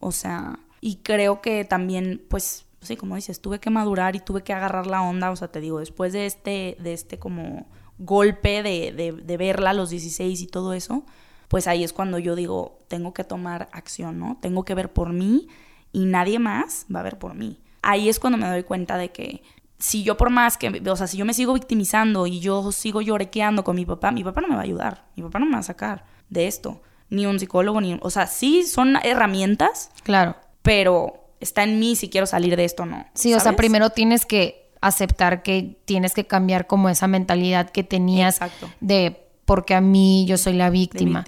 o 0.00 0.12
sea, 0.12 0.58
y 0.80 0.96
creo 0.96 1.40
que 1.40 1.64
también, 1.64 2.24
pues, 2.28 2.66
sí, 2.80 2.96
como 2.96 3.16
dices, 3.16 3.40
tuve 3.40 3.58
que 3.58 3.70
madurar 3.70 4.16
y 4.16 4.20
tuve 4.20 4.42
que 4.42 4.52
agarrar 4.52 4.86
la 4.86 5.02
onda, 5.02 5.30
o 5.30 5.36
sea, 5.36 5.48
te 5.48 5.60
digo, 5.60 5.80
después 5.80 6.12
de 6.12 6.26
este, 6.26 6.76
de 6.80 6.92
este 6.92 7.18
como 7.18 7.66
golpe 7.98 8.62
de, 8.62 8.92
de, 9.24 9.36
verla 9.36 9.70
a 9.70 9.74
los 9.74 9.90
16 9.90 10.40
y 10.40 10.46
todo 10.46 10.72
eso, 10.72 11.04
pues 11.48 11.66
ahí 11.66 11.82
es 11.82 11.92
cuando 11.92 12.18
yo 12.18 12.36
digo, 12.36 12.78
tengo 12.88 13.12
que 13.12 13.24
tomar 13.24 13.68
acción, 13.72 14.18
¿no? 14.18 14.38
Tengo 14.40 14.64
que 14.64 14.74
ver 14.74 14.92
por 14.92 15.12
mí 15.12 15.48
y 15.92 16.06
nadie 16.06 16.38
más 16.38 16.86
va 16.94 17.00
a 17.00 17.02
ver 17.02 17.18
por 17.18 17.34
mí. 17.34 17.58
Ahí 17.82 18.08
es 18.08 18.20
cuando 18.20 18.38
me 18.38 18.48
doy 18.48 18.62
cuenta 18.62 18.96
de 18.96 19.10
que 19.10 19.42
si 19.78 20.02
yo 20.02 20.16
por 20.16 20.30
más 20.30 20.56
que, 20.56 20.82
o 20.88 20.96
sea, 20.96 21.06
si 21.06 21.16
yo 21.16 21.24
me 21.24 21.34
sigo 21.34 21.54
victimizando 21.54 22.26
y 22.26 22.40
yo 22.40 22.70
sigo 22.72 23.00
llorequeando 23.00 23.64
con 23.64 23.76
mi 23.76 23.86
papá, 23.86 24.10
mi 24.10 24.24
papá 24.24 24.40
no 24.40 24.48
me 24.48 24.54
va 24.54 24.60
a 24.60 24.64
ayudar, 24.64 25.06
mi 25.16 25.22
papá 25.22 25.38
no 25.38 25.46
me 25.46 25.52
va 25.52 25.58
a 25.58 25.64
sacar 25.64 26.04
de 26.28 26.46
esto, 26.46 26.82
ni 27.10 27.26
un 27.26 27.38
psicólogo, 27.38 27.80
ni, 27.80 27.98
o 28.00 28.10
sea, 28.10 28.26
sí 28.26 28.64
son 28.64 28.96
herramientas. 29.02 29.90
Claro. 30.02 30.36
Pero 30.68 31.32
está 31.40 31.62
en 31.62 31.78
mí 31.78 31.96
si 31.96 32.10
quiero 32.10 32.26
salir 32.26 32.54
de 32.54 32.66
esto 32.66 32.82
o 32.82 32.86
no. 32.86 33.06
Sí, 33.14 33.32
o 33.32 33.40
sea, 33.40 33.56
primero 33.56 33.88
tienes 33.88 34.26
que 34.26 34.70
aceptar 34.82 35.42
que 35.42 35.78
tienes 35.86 36.12
que 36.12 36.26
cambiar 36.26 36.66
como 36.66 36.90
esa 36.90 37.06
mentalidad 37.06 37.70
que 37.70 37.84
tenías 37.84 38.38
de 38.80 39.24
porque 39.46 39.74
a 39.74 39.80
mí 39.80 40.26
yo 40.28 40.36
soy 40.36 40.52
la 40.52 40.68
víctima. 40.68 41.24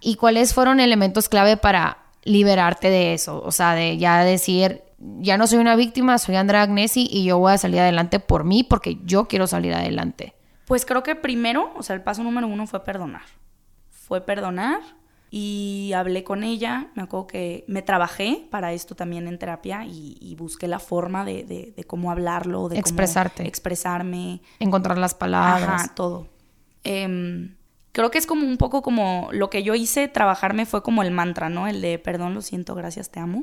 ¿Y 0.00 0.16
cuáles 0.16 0.54
fueron 0.54 0.80
elementos 0.80 1.28
clave 1.28 1.56
para 1.56 1.98
liberarte 2.24 2.90
de 2.90 3.14
eso? 3.14 3.40
O 3.44 3.52
sea, 3.52 3.76
de 3.76 3.96
ya 3.96 4.24
decir, 4.24 4.82
ya 4.98 5.38
no 5.38 5.46
soy 5.46 5.60
una 5.60 5.76
víctima, 5.76 6.18
soy 6.18 6.34
Andrea 6.34 6.62
Agnesi 6.62 7.06
y 7.08 7.22
yo 7.22 7.38
voy 7.38 7.52
a 7.52 7.58
salir 7.58 7.78
adelante 7.78 8.18
por 8.18 8.42
mí 8.42 8.64
porque 8.64 8.98
yo 9.04 9.28
quiero 9.28 9.46
salir 9.46 9.72
adelante. 9.72 10.34
Pues 10.66 10.84
creo 10.84 11.04
que 11.04 11.14
primero, 11.14 11.72
o 11.76 11.84
sea, 11.84 11.94
el 11.94 12.02
paso 12.02 12.24
número 12.24 12.48
uno 12.48 12.66
fue 12.66 12.82
perdonar. 12.82 13.22
Fue 13.88 14.20
perdonar 14.20 14.80
y 15.36 15.92
hablé 15.94 16.22
con 16.22 16.44
ella, 16.44 16.92
me 16.94 17.02
acuerdo 17.02 17.26
que 17.26 17.64
me 17.66 17.82
trabajé 17.82 18.46
para 18.52 18.72
esto 18.72 18.94
también 18.94 19.26
en 19.26 19.36
terapia 19.36 19.84
y, 19.84 20.32
busqué 20.38 20.68
la 20.68 20.78
forma 20.78 21.24
de, 21.24 21.74
cómo 21.88 22.12
hablarlo, 22.12 22.68
de 22.68 22.78
expresarte, 22.78 23.38
cómo 23.38 23.48
expresarme, 23.48 24.42
encontrar 24.60 24.96
las 24.96 25.16
palabras, 25.16 25.86
Ajá, 25.86 25.94
todo. 25.96 26.28
Em, 26.84 27.56
creo 27.90 28.12
que 28.12 28.18
es 28.18 28.26
como 28.28 28.46
un 28.46 28.58
poco 28.58 28.80
como 28.80 29.28
lo 29.32 29.50
que 29.50 29.64
yo 29.64 29.74
hice, 29.74 30.06
trabajarme 30.06 30.66
fue 30.66 30.84
como 30.84 31.02
el 31.02 31.10
mantra, 31.10 31.48
¿no? 31.48 31.66
El 31.66 31.80
de 31.80 31.98
perdón, 31.98 32.34
lo 32.34 32.40
siento, 32.40 32.76
gracias, 32.76 33.10
te 33.10 33.18
amo. 33.18 33.42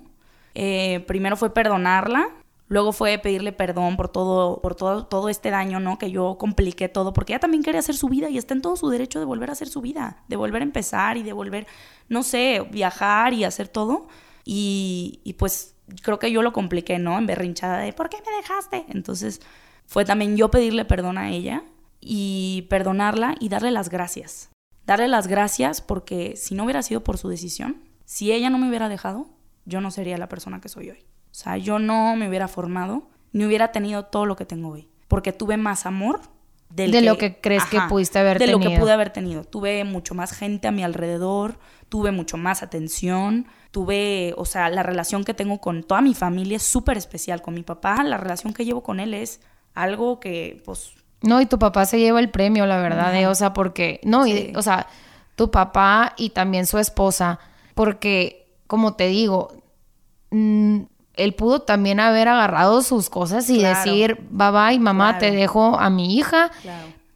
Eh, 0.55 1.03
primero 1.07 1.35
fue 1.35 1.53
perdonarla, 1.53 2.29
Luego 2.71 2.93
fue 2.93 3.17
pedirle 3.17 3.51
perdón 3.51 3.97
por 3.97 4.07
todo, 4.07 4.61
por 4.61 4.75
todo, 4.75 5.05
todo 5.05 5.27
este 5.27 5.49
daño, 5.49 5.81
¿no? 5.81 5.97
Que 5.97 6.09
yo 6.09 6.37
compliqué 6.37 6.87
todo, 6.87 7.11
porque 7.11 7.33
ella 7.33 7.41
también 7.41 7.63
quería 7.63 7.81
hacer 7.81 7.97
su 7.97 8.07
vida 8.07 8.29
y 8.29 8.37
está 8.37 8.53
en 8.53 8.61
todo 8.61 8.77
su 8.77 8.87
derecho 8.87 9.19
de 9.19 9.25
volver 9.25 9.49
a 9.49 9.51
hacer 9.51 9.67
su 9.67 9.81
vida, 9.81 10.23
de 10.29 10.37
volver 10.37 10.61
a 10.61 10.63
empezar 10.63 11.17
y 11.17 11.23
de 11.23 11.33
volver, 11.33 11.67
no 12.07 12.23
sé, 12.23 12.65
viajar 12.71 13.33
y 13.33 13.43
hacer 13.43 13.67
todo. 13.67 14.07
Y, 14.45 15.19
y 15.25 15.33
pues 15.33 15.75
creo 16.01 16.17
que 16.17 16.31
yo 16.31 16.41
lo 16.43 16.53
compliqué, 16.53 16.97
¿no? 16.97 17.17
En 17.17 17.25
berrinchada 17.25 17.79
de, 17.79 17.91
¿por 17.91 18.07
qué 18.07 18.19
me 18.25 18.37
dejaste? 18.37 18.85
Entonces 18.87 19.41
fue 19.85 20.05
también 20.05 20.37
yo 20.37 20.49
pedirle 20.49 20.85
perdón 20.85 21.17
a 21.17 21.29
ella 21.29 21.65
y 21.99 22.67
perdonarla 22.69 23.35
y 23.41 23.49
darle 23.49 23.71
las 23.71 23.89
gracias. 23.89 24.49
Darle 24.85 25.09
las 25.09 25.27
gracias 25.27 25.81
porque 25.81 26.37
si 26.37 26.55
no 26.55 26.63
hubiera 26.63 26.83
sido 26.83 27.03
por 27.03 27.17
su 27.17 27.27
decisión, 27.27 27.81
si 28.05 28.31
ella 28.31 28.49
no 28.49 28.57
me 28.57 28.69
hubiera 28.69 28.87
dejado, 28.87 29.27
yo 29.65 29.81
no 29.81 29.91
sería 29.91 30.17
la 30.17 30.29
persona 30.29 30.61
que 30.61 30.69
soy 30.69 30.91
hoy. 30.91 31.10
O 31.31 31.33
sea, 31.33 31.57
yo 31.57 31.79
no 31.79 32.15
me 32.15 32.27
hubiera 32.27 32.47
formado 32.47 33.09
ni 33.31 33.45
hubiera 33.45 33.71
tenido 33.71 34.05
todo 34.05 34.25
lo 34.25 34.35
que 34.35 34.45
tengo 34.45 34.69
hoy. 34.69 34.89
Porque 35.07 35.31
tuve 35.31 35.57
más 35.57 35.85
amor 35.85 36.21
de 36.69 37.01
lo 37.01 37.17
que 37.17 37.39
crees 37.39 37.65
que 37.65 37.79
pudiste 37.89 38.19
haber 38.19 38.37
tenido. 38.37 38.59
De 38.59 38.65
lo 38.65 38.71
que 38.71 38.79
pude 38.79 38.91
haber 38.91 39.11
tenido. 39.11 39.43
Tuve 39.43 39.83
mucho 39.83 40.15
más 40.15 40.31
gente 40.31 40.67
a 40.67 40.71
mi 40.71 40.83
alrededor, 40.83 41.59
tuve 41.89 42.11
mucho 42.11 42.37
más 42.37 42.63
atención, 42.63 43.47
tuve, 43.71 44.33
o 44.37 44.45
sea, 44.45 44.69
la 44.69 44.83
relación 44.83 45.23
que 45.23 45.33
tengo 45.33 45.59
con 45.59 45.83
toda 45.83 46.01
mi 46.01 46.13
familia 46.13 46.57
es 46.57 46.63
súper 46.63 46.97
especial. 46.97 47.41
Con 47.41 47.53
mi 47.53 47.63
papá, 47.63 48.03
la 48.03 48.17
relación 48.17 48.53
que 48.53 48.65
llevo 48.65 48.83
con 48.83 48.99
él 48.99 49.13
es 49.13 49.41
algo 49.73 50.19
que, 50.19 50.61
pues... 50.65 50.93
No, 51.21 51.39
y 51.39 51.45
tu 51.45 51.59
papá 51.59 51.85
se 51.85 51.99
lleva 51.99 52.19
el 52.19 52.31
premio, 52.31 52.65
la 52.65 52.77
verdad, 52.77 53.15
eh, 53.15 53.27
o 53.27 53.35
sea, 53.35 53.53
porque, 53.53 53.99
no, 54.03 54.25
y, 54.25 54.53
o 54.55 54.61
sea, 54.63 54.87
tu 55.35 55.51
papá 55.51 56.13
y 56.17 56.31
también 56.31 56.65
su 56.65 56.79
esposa, 56.79 57.39
porque, 57.75 58.47
como 58.65 58.95
te 58.95 59.07
digo, 59.07 59.53
él 61.15 61.33
pudo 61.33 61.61
también 61.61 61.99
haber 61.99 62.27
agarrado 62.27 62.81
sus 62.81 63.09
cosas 63.09 63.49
y 63.49 63.61
decir, 63.61 64.17
bye 64.29 64.51
bye, 64.51 64.79
mamá, 64.79 65.17
te 65.17 65.31
dejo 65.31 65.79
a 65.79 65.89
mi 65.89 66.15
hija. 66.15 66.51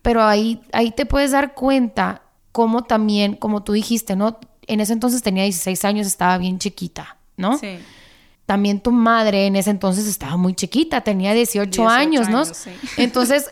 Pero 0.02 0.24
ahí, 0.24 0.62
ahí 0.72 0.92
te 0.92 1.06
puedes 1.06 1.32
dar 1.32 1.54
cuenta 1.54 2.22
cómo 2.52 2.84
también, 2.84 3.36
como 3.36 3.64
tú 3.64 3.74
dijiste, 3.74 4.16
¿no? 4.16 4.40
En 4.68 4.80
ese 4.80 4.94
entonces 4.94 5.22
tenía 5.22 5.44
16 5.44 5.86
años, 5.86 6.08
estaba 6.08 6.38
bien 6.38 6.60
chiquita, 6.60 7.18
¿no? 7.38 7.58
Sí 7.58 7.80
también 8.46 8.80
tu 8.80 8.92
madre 8.92 9.48
en 9.48 9.56
ese 9.56 9.72
entonces 9.72 10.06
estaba 10.06 10.38
muy 10.38 10.54
chiquita, 10.54 11.02
tenía 11.02 11.34
18, 11.34 11.90
años, 11.90 12.30
¿no? 12.30 12.44
Entonces, 12.98 13.52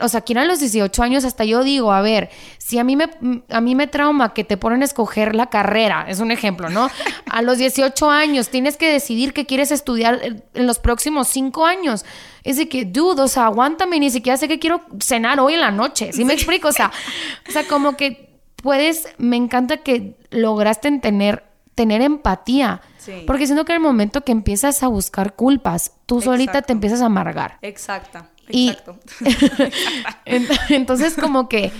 o 0.00 0.08
sea, 0.08 0.22
¿quién 0.22 0.38
a 0.38 0.46
los 0.46 0.58
18 0.58 1.02
años? 1.02 1.24
Hasta 1.24 1.44
yo 1.44 1.62
digo, 1.62 1.92
a 1.92 2.00
ver, 2.00 2.30
si 2.56 2.78
a 2.78 2.84
mí, 2.84 2.96
me, 2.96 3.10
a 3.50 3.60
mí 3.60 3.74
me 3.74 3.86
trauma 3.86 4.32
que 4.32 4.42
te 4.42 4.56
ponen 4.56 4.80
a 4.80 4.86
escoger 4.86 5.34
la 5.34 5.50
carrera, 5.50 6.06
es 6.08 6.20
un 6.20 6.30
ejemplo, 6.30 6.70
¿no? 6.70 6.90
A 7.28 7.42
los 7.42 7.58
18 7.58 8.10
años 8.10 8.48
tienes 8.48 8.78
que 8.78 8.90
decidir 8.90 9.34
qué 9.34 9.44
quieres 9.44 9.70
estudiar 9.70 10.20
en 10.22 10.66
los 10.66 10.78
próximos 10.78 11.28
5 11.28 11.66
años. 11.66 12.06
Es 12.42 12.56
de 12.56 12.70
que, 12.70 12.86
dude, 12.86 13.20
o 13.20 13.28
sea, 13.28 13.46
aguántame, 13.46 14.00
ni 14.00 14.08
siquiera 14.10 14.38
sé 14.38 14.48
qué 14.48 14.58
quiero 14.58 14.80
cenar 14.98 15.40
hoy 15.40 15.54
en 15.54 15.60
la 15.60 15.70
noche, 15.70 16.10
¿sí, 16.12 16.24
me 16.24 16.32
explico? 16.32 16.68
O 16.68 16.72
sea, 16.72 16.90
o 17.46 17.52
sea, 17.52 17.68
como 17.68 17.98
que 17.98 18.30
puedes, 18.56 19.08
me 19.18 19.36
encanta 19.36 19.78
que 19.78 20.16
lograste 20.30 20.90
tener, 21.00 21.44
tener 21.74 22.00
empatía 22.00 22.80
porque 23.26 23.46
siento 23.46 23.64
que 23.64 23.72
en 23.72 23.76
el 23.76 23.82
momento 23.82 24.22
que 24.22 24.32
empiezas 24.32 24.82
a 24.82 24.88
buscar 24.88 25.34
culpas, 25.34 25.92
tú 26.06 26.20
solita 26.20 26.62
te 26.62 26.72
empiezas 26.72 27.02
a 27.02 27.06
amargar. 27.06 27.58
Exacto. 27.62 28.20
Exacto. 28.48 28.98
entonces 30.68 31.14
como 31.14 31.48
que 31.48 31.72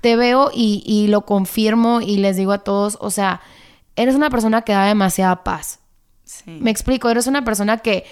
te 0.00 0.16
veo 0.16 0.50
y, 0.52 1.06
lo 1.08 1.22
confirmo 1.22 2.00
y 2.00 2.18
les 2.18 2.36
digo 2.36 2.52
a 2.52 2.58
todos, 2.58 2.96
o 3.00 3.10
sea, 3.10 3.40
eres 3.96 4.14
una 4.14 4.30
persona 4.30 4.62
que 4.62 4.72
da 4.72 4.84
demasiada 4.86 5.42
paz. 5.42 5.80
Sí. 6.24 6.58
Me 6.60 6.70
explico, 6.70 7.08
eres 7.08 7.26
una 7.26 7.44
persona 7.44 7.78
que 7.78 8.04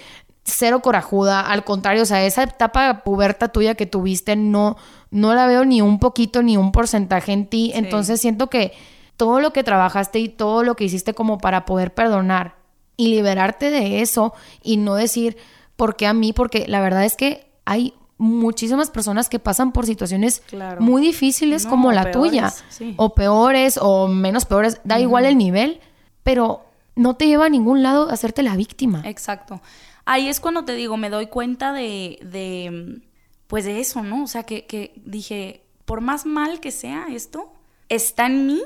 cero 0.43 0.81
corajuda, 0.81 1.41
al 1.41 1.63
contrario, 1.63 2.03
o 2.03 2.05
sea, 2.05 2.25
esa 2.25 2.43
etapa 2.43 3.03
puberta 3.03 3.47
tuya 3.49 3.75
que 3.75 3.85
tuviste 3.85 4.35
no, 4.35 4.77
no 5.09 5.33
la 5.33 5.47
veo 5.47 5.65
ni 5.65 5.81
un 5.81 5.99
poquito 5.99 6.43
ni 6.43 6.57
un 6.57 6.71
porcentaje 6.71 7.31
en 7.31 7.47
ti, 7.47 7.71
entonces 7.73 8.21
siento 8.21 8.49
que 8.49 8.73
todo 9.17 9.39
lo 9.39 9.53
que 9.53 9.63
trabajaste 9.63 10.19
y 10.19 10.29
todo 10.29 10.63
lo 10.63 10.75
que 10.75 10.83
hiciste 10.83 11.13
como 11.13 11.37
para 11.37 11.65
poder 11.65 11.93
perdonar 11.93 12.55
y 12.97 13.07
liberarte 13.09 13.69
de 13.69 14.01
eso 14.01 14.33
y 14.63 14.77
no 14.77 14.95
decir, 14.95 15.37
¿por 15.75 15.95
qué 15.95 16.07
a 16.07 16.13
mí? 16.13 16.33
Porque 16.33 16.65
la 16.67 16.81
verdad 16.81 17.05
es 17.05 17.15
que 17.15 17.51
hay 17.65 17.93
muchísimas 18.17 18.89
personas 18.89 19.27
que 19.27 19.39
pasan 19.39 19.71
por 19.71 19.85
situaciones 19.85 20.41
muy 20.79 21.01
difíciles 21.01 21.65
como 21.65 21.91
la 21.91 22.11
tuya, 22.11 22.53
o 22.95 23.13
peores 23.13 23.77
o 23.81 24.07
menos 24.07 24.45
peores, 24.45 24.79
da 24.83 24.99
igual 24.99 25.25
el 25.25 25.37
nivel, 25.37 25.81
pero 26.23 26.65
no 26.95 27.15
te 27.15 27.27
lleva 27.27 27.45
a 27.45 27.49
ningún 27.49 27.83
lado 27.83 28.09
hacerte 28.09 28.41
la 28.41 28.55
víctima. 28.55 29.01
Exacto. 29.05 29.61
Ahí 30.05 30.29
es 30.29 30.39
cuando 30.39 30.63
te 30.63 30.75
digo, 30.75 30.97
me 30.97 31.09
doy 31.09 31.27
cuenta 31.27 31.73
de, 31.73 32.19
de 32.21 33.01
pues 33.47 33.65
de 33.65 33.79
eso, 33.79 34.01
¿no? 34.01 34.23
O 34.23 34.27
sea, 34.27 34.43
que, 34.43 34.65
que 34.65 34.93
dije, 35.03 35.63
por 35.83 35.99
más 35.99 36.25
mal 36.25 36.59
que 36.59 36.71
sea 36.71 37.07
esto, 37.09 37.51
está 37.89 38.27
en 38.27 38.47
mí 38.47 38.61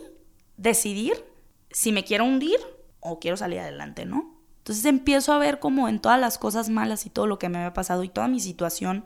decidir 0.60 1.26
si 1.72 1.92
me 1.92 2.04
quiero 2.04 2.26
hundir 2.26 2.58
o 3.00 3.20
quiero 3.20 3.38
salir 3.38 3.60
adelante, 3.60 4.06
¿no? 4.06 4.36
Entonces 4.60 4.86
empiezo 4.86 5.34
a 5.34 5.40
ver 5.40 5.60
como 5.60 5.88
en 5.88 6.00
todas 6.00 6.20
las 6.20 6.38
cosas 6.38 6.70
malas 6.70 7.06
y 7.06 7.10
todo 7.10 7.26
lo 7.28 7.40
que 7.40 7.50
me 7.50 7.58
había 7.58 7.74
pasado 7.74 8.04
y 8.04 8.10
toda 8.10 8.28
mi 8.28 8.40
situación 8.40 9.06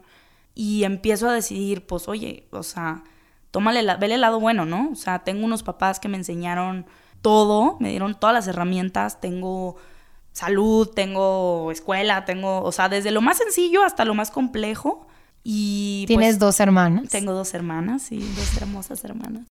y 0.55 0.83
empiezo 0.83 1.29
a 1.29 1.33
decidir, 1.33 1.85
pues 1.85 2.07
oye, 2.07 2.47
o 2.51 2.63
sea, 2.63 3.03
tómale, 3.51 3.83
la, 3.83 3.95
vele 3.97 4.15
el 4.15 4.21
lado 4.21 4.39
bueno, 4.39 4.65
¿no? 4.65 4.89
O 4.91 4.95
sea, 4.95 5.19
tengo 5.19 5.45
unos 5.45 5.63
papás 5.63 5.99
que 5.99 6.09
me 6.09 6.17
enseñaron 6.17 6.85
todo, 7.21 7.77
me 7.79 7.89
dieron 7.89 8.19
todas 8.19 8.33
las 8.33 8.47
herramientas, 8.47 9.21
tengo 9.21 9.77
salud, 10.31 10.89
tengo 10.89 11.71
escuela, 11.71 12.25
tengo, 12.25 12.61
o 12.63 12.71
sea, 12.71 12.89
desde 12.89 13.11
lo 13.11 13.21
más 13.21 13.37
sencillo 13.37 13.83
hasta 13.83 14.05
lo 14.05 14.15
más 14.15 14.31
complejo. 14.31 15.07
Y 15.43 16.05
¿Tienes 16.07 16.33
pues, 16.33 16.39
dos 16.39 16.59
hermanas? 16.59 17.09
Tengo 17.09 17.33
dos 17.33 17.53
hermanas, 17.53 18.01
sí, 18.01 18.19
dos 18.35 18.57
hermosas 18.57 19.03
hermanas. 19.03 19.45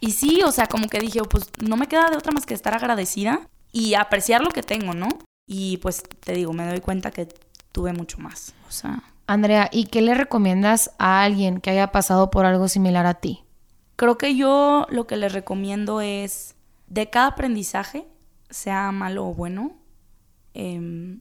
Y 0.00 0.12
sí, 0.12 0.42
o 0.44 0.52
sea, 0.52 0.66
como 0.66 0.88
que 0.88 1.00
dije, 1.00 1.20
pues 1.28 1.50
no 1.58 1.76
me 1.76 1.86
queda 1.86 2.10
de 2.10 2.16
otra 2.16 2.32
más 2.32 2.46
que 2.46 2.54
estar 2.54 2.74
agradecida 2.74 3.48
y 3.72 3.94
apreciar 3.94 4.42
lo 4.42 4.50
que 4.50 4.62
tengo, 4.62 4.94
¿no? 4.94 5.08
Y 5.46 5.78
pues 5.78 6.02
te 6.02 6.32
digo, 6.32 6.52
me 6.52 6.66
doy 6.66 6.80
cuenta 6.80 7.10
que 7.10 7.28
tuve 7.72 7.92
mucho 7.92 8.18
más, 8.18 8.54
o 8.68 8.70
sea. 8.70 9.02
Andrea, 9.26 9.68
¿y 9.72 9.86
qué 9.86 10.00
le 10.00 10.14
recomiendas 10.14 10.92
a 10.98 11.22
alguien 11.22 11.60
que 11.60 11.70
haya 11.70 11.92
pasado 11.92 12.30
por 12.30 12.46
algo 12.46 12.68
similar 12.68 13.06
a 13.06 13.14
ti? 13.14 13.44
Creo 13.96 14.16
que 14.16 14.36
yo 14.36 14.86
lo 14.90 15.06
que 15.06 15.16
les 15.16 15.32
recomiendo 15.32 16.00
es, 16.00 16.54
de 16.86 17.10
cada 17.10 17.28
aprendizaje, 17.28 18.06
sea 18.48 18.92
malo 18.92 19.26
o 19.26 19.34
bueno, 19.34 19.76
em, 20.54 21.20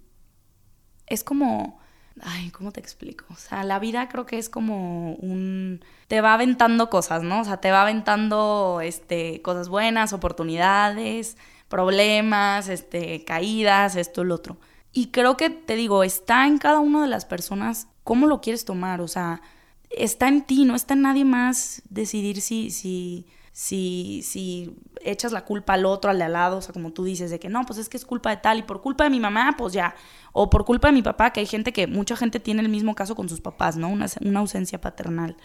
es 1.07 1.23
como 1.23 1.79
Ay, 2.21 2.49
¿cómo 2.51 2.71
te 2.71 2.79
explico? 2.79 3.25
O 3.29 3.35
sea, 3.35 3.63
la 3.63 3.79
vida 3.79 4.09
creo 4.09 4.25
que 4.25 4.37
es 4.37 4.49
como 4.49 5.13
un... 5.15 5.81
Te 6.07 6.21
va 6.21 6.33
aventando 6.33 6.89
cosas, 6.89 7.23
¿no? 7.23 7.41
O 7.41 7.43
sea, 7.43 7.57
te 7.57 7.71
va 7.71 7.81
aventando 7.81 8.79
este, 8.81 9.41
cosas 9.41 9.69
buenas, 9.69 10.13
oportunidades, 10.13 11.37
problemas, 11.67 12.69
este, 12.69 13.23
caídas, 13.23 13.95
esto, 13.95 14.23
lo 14.23 14.35
otro. 14.35 14.57
Y 14.93 15.07
creo 15.07 15.37
que, 15.37 15.49
te 15.49 15.75
digo, 15.75 16.03
está 16.03 16.47
en 16.47 16.57
cada 16.57 16.79
una 16.79 17.01
de 17.01 17.07
las 17.07 17.25
personas 17.25 17.87
cómo 18.03 18.25
lo 18.25 18.41
quieres 18.41 18.65
tomar. 18.65 19.01
O 19.01 19.07
sea, 19.07 19.41
está 19.89 20.27
en 20.27 20.41
ti, 20.43 20.65
no 20.65 20.75
está 20.75 20.93
en 20.93 21.01
nadie 21.03 21.25
más 21.25 21.81
decidir 21.89 22.41
si, 22.41 22.71
si, 22.71 23.27
si, 23.57 24.21
si 24.21 24.77
echas 25.01 25.31
la 25.31 25.43
culpa 25.43 25.73
al 25.73 25.87
otro, 25.87 26.11
al 26.11 26.19
de 26.19 26.25
al 26.25 26.33
lado, 26.33 26.57
o 26.57 26.61
sea, 26.61 26.73
como 26.73 26.93
tú 26.93 27.03
dices, 27.05 27.31
de 27.31 27.39
que 27.39 27.49
no, 27.49 27.65
pues 27.65 27.79
es 27.79 27.89
que 27.89 27.97
es 27.97 28.05
culpa 28.05 28.29
de 28.29 28.37
tal 28.37 28.59
y 28.59 28.61
por 28.61 28.83
culpa 28.83 29.03
de 29.03 29.09
mi 29.09 29.19
mamá, 29.19 29.55
pues 29.57 29.73
ya, 29.73 29.95
o 30.31 30.47
por 30.47 30.63
culpa 30.63 30.89
de 30.89 30.93
mi 30.93 31.01
papá, 31.01 31.33
que 31.33 31.39
hay 31.39 31.47
gente 31.47 31.73
que, 31.73 31.87
mucha 31.87 32.15
gente 32.15 32.39
tiene 32.39 32.61
el 32.61 32.69
mismo 32.69 32.93
caso 32.93 33.15
con 33.15 33.27
sus 33.27 33.41
papás, 33.41 33.75
¿no? 33.75 33.89
Una, 33.89 34.05
una 34.23 34.41
ausencia 34.41 34.79
paternal. 34.79 35.37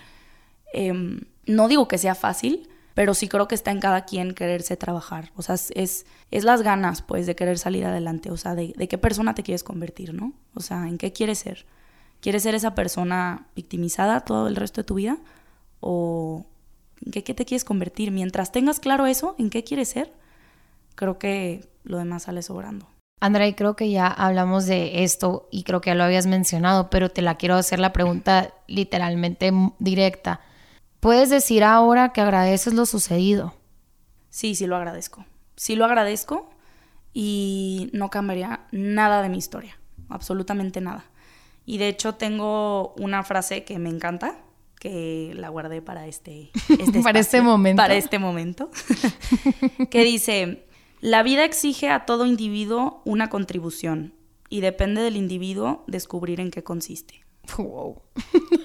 Em, 0.75 1.20
no 1.46 1.68
digo 1.68 1.88
que 1.88 1.96
sea 1.96 2.14
fácil, 2.14 2.68
pero 2.92 3.14
sí 3.14 3.29
creo 3.29 3.48
que 3.48 3.55
está 3.55 3.70
en 3.70 3.81
cada 3.81 4.05
quien 4.05 4.35
quererse 4.35 4.77
trabajar, 4.77 5.33
o 5.35 5.40
sea, 5.40 5.55
es, 5.55 6.05
es 6.31 6.44
las 6.44 6.61
ganas, 6.61 7.01
pues, 7.01 7.25
de 7.25 7.35
querer 7.35 7.59
salir 7.59 7.87
adelante, 7.87 8.31
o 8.31 8.37
sea, 8.37 8.55
de, 8.55 8.75
de 8.77 8.88
qué 8.88 8.98
persona 8.98 9.35
te 9.35 9.42
quieres 9.42 9.64
convertir, 9.64 10.12
¿no? 10.12 10.35
O 10.55 10.61
sea, 10.61 10.87
¿en 10.87 10.98
qué 10.98 11.14
quieres 11.14 11.38
ser? 11.38 11.64
¿Quieres 12.20 12.42
ser 12.42 12.55
esa 12.55 12.75
persona 12.75 13.46
victimizada 13.57 14.20
todo 14.20 14.48
el 14.48 14.57
resto 14.57 14.83
de 14.83 14.85
tu 14.85 14.96
vida? 14.96 15.16
¿O, 15.81 16.44
¿En 17.04 17.12
qué, 17.12 17.22
te 17.34 17.44
quieres 17.44 17.64
convertir? 17.64 18.10
Mientras 18.10 18.52
tengas 18.52 18.80
claro 18.80 19.06
eso, 19.06 19.34
en 19.38 19.50
qué 19.50 19.64
quieres 19.64 19.88
ser, 19.88 20.12
creo 20.94 21.18
que 21.18 21.66
lo 21.84 21.98
demás 21.98 22.24
sale 22.24 22.42
sobrando. 22.42 22.86
Andrea, 23.20 23.46
y 23.46 23.54
creo 23.54 23.76
que 23.76 23.90
ya 23.90 24.08
hablamos 24.08 24.66
de 24.66 25.04
esto 25.04 25.48
y 25.50 25.62
creo 25.62 25.80
que 25.80 25.90
ya 25.90 25.94
lo 25.94 26.04
habías 26.04 26.26
mencionado, 26.26 26.90
pero 26.90 27.08
te 27.08 27.22
la 27.22 27.36
quiero 27.36 27.54
hacer 27.54 27.78
la 27.78 27.92
pregunta 27.92 28.52
literalmente 28.66 29.52
directa. 29.78 30.40
¿Puedes 30.98 31.30
decir 31.30 31.64
ahora 31.64 32.12
que 32.12 32.20
agradeces 32.20 32.74
lo 32.74 32.86
sucedido? 32.86 33.54
Sí, 34.30 34.54
sí 34.54 34.66
lo 34.66 34.76
agradezco. 34.76 35.24
Sí 35.56 35.76
lo 35.76 35.84
agradezco 35.84 36.50
y 37.12 37.90
no 37.92 38.10
cambiaría 38.10 38.66
nada 38.72 39.22
de 39.22 39.28
mi 39.28 39.38
historia, 39.38 39.78
absolutamente 40.08 40.80
nada. 40.80 41.04
Y 41.64 41.78
de 41.78 41.88
hecho 41.88 42.14
tengo 42.14 42.94
una 42.98 43.22
frase 43.22 43.64
que 43.64 43.78
me 43.78 43.90
encanta, 43.90 44.36
que 44.83 45.33
la 45.37 45.49
guardé 45.49 45.81
para 45.81 46.09
este, 46.09 46.51
este 46.68 47.03
para 47.03 47.21
este 47.21 47.40
momento. 47.40 47.81
Para 47.81 47.95
este 47.95 48.18
momento. 48.18 48.68
que 49.90 50.03
dice, 50.03 50.66
la 51.01 51.23
vida 51.23 51.45
exige 51.45 51.88
a 51.88 52.05
todo 52.05 52.27
individuo 52.27 53.01
una 53.05 53.31
contribución 53.31 54.12
y 54.49 54.61
depende 54.61 55.01
del 55.01 55.16
individuo 55.16 55.85
descubrir 55.87 56.40
en 56.40 56.51
qué 56.51 56.64
consiste. 56.64 57.25
Wow. 57.59 58.03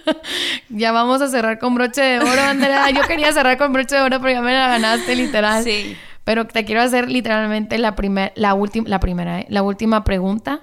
ya 0.70 0.92
vamos 0.92 1.22
a 1.22 1.28
cerrar 1.28 1.60
con 1.60 1.76
broche 1.76 2.02
de 2.02 2.20
oro, 2.20 2.42
Andrea. 2.42 2.90
Yo 2.90 3.04
quería 3.04 3.32
cerrar 3.32 3.60
con 3.60 3.72
broche 3.72 3.96
de 3.96 4.02
oro, 4.02 4.20
pero 4.20 4.34
ya 4.34 4.42
me 4.42 4.54
la 4.54 4.70
ganaste 4.70 5.16
literal. 5.16 5.64
Sí. 5.64 5.96
Pero 6.24 6.48
te 6.48 6.66
quiero 6.66 6.82
hacer 6.82 7.12
literalmente 7.12 7.78
la, 7.78 7.96
primer, 7.96 8.34
la, 8.36 8.56
última 8.56 8.90
la 8.90 9.00
primera, 9.00 9.42
¿eh? 9.42 9.46
la 9.50 9.62
última 9.62 10.04
pregunta. 10.04 10.62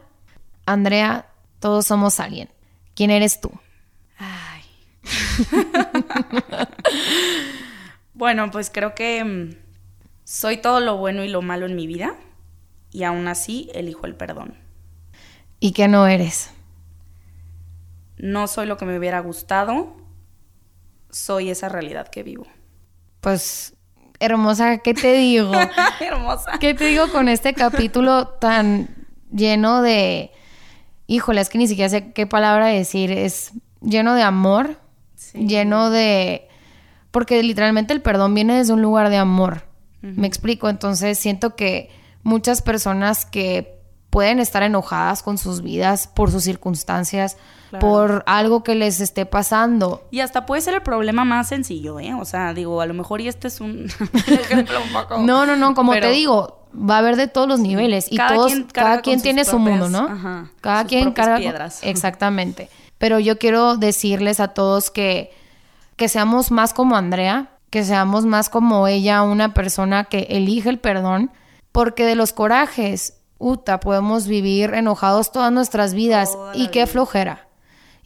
Andrea, 0.66 1.28
todos 1.60 1.86
somos 1.86 2.18
alguien. 2.18 2.48
¿Quién 2.96 3.10
eres 3.12 3.40
tú? 3.40 3.52
bueno, 8.14 8.50
pues 8.50 8.70
creo 8.70 8.94
que 8.94 9.24
mm, 9.24 9.56
soy 10.24 10.56
todo 10.58 10.80
lo 10.80 10.96
bueno 10.96 11.24
y 11.24 11.28
lo 11.28 11.42
malo 11.42 11.66
en 11.66 11.76
mi 11.76 11.86
vida 11.86 12.14
y 12.90 13.02
aún 13.02 13.28
así 13.28 13.70
elijo 13.74 14.06
el 14.06 14.14
perdón. 14.14 14.54
¿Y 15.60 15.72
qué 15.72 15.88
no 15.88 16.06
eres? 16.06 16.50
No 18.16 18.46
soy 18.46 18.66
lo 18.66 18.76
que 18.76 18.84
me 18.84 18.96
hubiera 18.98 19.20
gustado, 19.20 19.96
soy 21.10 21.50
esa 21.50 21.68
realidad 21.68 22.08
que 22.08 22.22
vivo. 22.22 22.46
Pues, 23.20 23.74
hermosa, 24.20 24.78
¿qué 24.78 24.94
te 24.94 25.12
digo? 25.14 25.52
hermosa. 26.00 26.58
¿Qué 26.58 26.74
te 26.74 26.86
digo 26.86 27.10
con 27.10 27.28
este 27.28 27.54
capítulo 27.54 28.28
tan 28.28 28.88
lleno 29.32 29.82
de... 29.82 30.30
Híjole, 31.06 31.40
es 31.40 31.48
que 31.48 31.58
ni 31.58 31.66
siquiera 31.66 31.88
sé 31.88 32.12
qué 32.12 32.26
palabra 32.26 32.66
decir. 32.66 33.10
Es 33.10 33.52
lleno 33.80 34.14
de 34.14 34.22
amor, 34.22 34.78
lleno 35.34 35.90
de... 35.90 36.48
Porque 37.10 37.42
literalmente 37.42 37.92
el 37.92 38.00
perdón 38.00 38.34
viene 38.34 38.56
desde 38.56 38.72
un 38.72 38.82
lugar 38.82 39.10
de 39.10 39.18
amor. 39.18 39.64
Me 40.00 40.26
explico. 40.26 40.68
Entonces 40.68 41.18
siento 41.18 41.54
que 41.56 41.90
muchas 42.22 42.60
personas 42.60 43.24
que 43.24 43.74
pueden 44.14 44.38
estar 44.38 44.62
enojadas 44.62 45.24
con 45.24 45.38
sus 45.38 45.60
vidas 45.60 46.06
por 46.06 46.30
sus 46.30 46.44
circunstancias, 46.44 47.36
por 47.80 48.22
algo 48.26 48.62
que 48.62 48.76
les 48.76 49.00
esté 49.00 49.26
pasando. 49.26 50.06
Y 50.12 50.20
hasta 50.20 50.46
puede 50.46 50.62
ser 50.62 50.74
el 50.74 50.82
problema 50.82 51.24
más 51.24 51.48
sencillo, 51.48 51.98
¿eh? 51.98 52.14
O 52.14 52.24
sea, 52.24 52.54
digo, 52.54 52.80
a 52.80 52.86
lo 52.86 52.94
mejor 52.94 53.20
y 53.20 53.26
este 53.26 53.48
es 53.48 53.60
un 53.60 53.86
ejemplo 54.26 54.80
un 54.82 54.92
poco. 54.92 55.18
No, 55.18 55.46
no, 55.46 55.56
no, 55.56 55.74
como 55.74 55.94
te 55.94 56.10
digo, 56.10 56.64
va 56.72 56.94
a 56.94 56.98
haber 56.98 57.16
de 57.16 57.26
todos 57.26 57.48
los 57.48 57.58
niveles 57.58 58.06
y 58.08 58.16
cada 58.16 58.36
todos, 58.36 58.52
quien 58.52 58.64
cada 58.64 59.00
quien 59.00 59.20
tiene 59.20 59.44
su 59.44 59.58
mundo, 59.58 59.88
¿no? 59.88 60.48
cada 60.60 60.84
quien 60.84 61.10
carga 61.10 61.38
piedras. 61.38 61.80
Exactamente. 61.82 62.68
Pero 62.98 63.18
yo 63.18 63.38
quiero 63.38 63.76
decirles 63.76 64.40
a 64.40 64.48
todos 64.48 64.90
que, 64.90 65.32
que 65.96 66.08
seamos 66.08 66.50
más 66.50 66.72
como 66.72 66.96
Andrea, 66.96 67.50
que 67.70 67.84
seamos 67.84 68.24
más 68.24 68.50
como 68.50 68.86
ella, 68.86 69.22
una 69.22 69.52
persona 69.52 70.04
que 70.04 70.26
elige 70.30 70.68
el 70.68 70.78
perdón, 70.78 71.32
porque 71.72 72.04
de 72.04 72.14
los 72.14 72.32
corajes, 72.32 73.18
uta, 73.38 73.80
podemos 73.80 74.28
vivir 74.28 74.74
enojados 74.74 75.32
todas 75.32 75.50
nuestras 75.50 75.92
vidas 75.92 76.30
y 76.54 76.68
qué 76.68 76.86
flojera. 76.86 77.48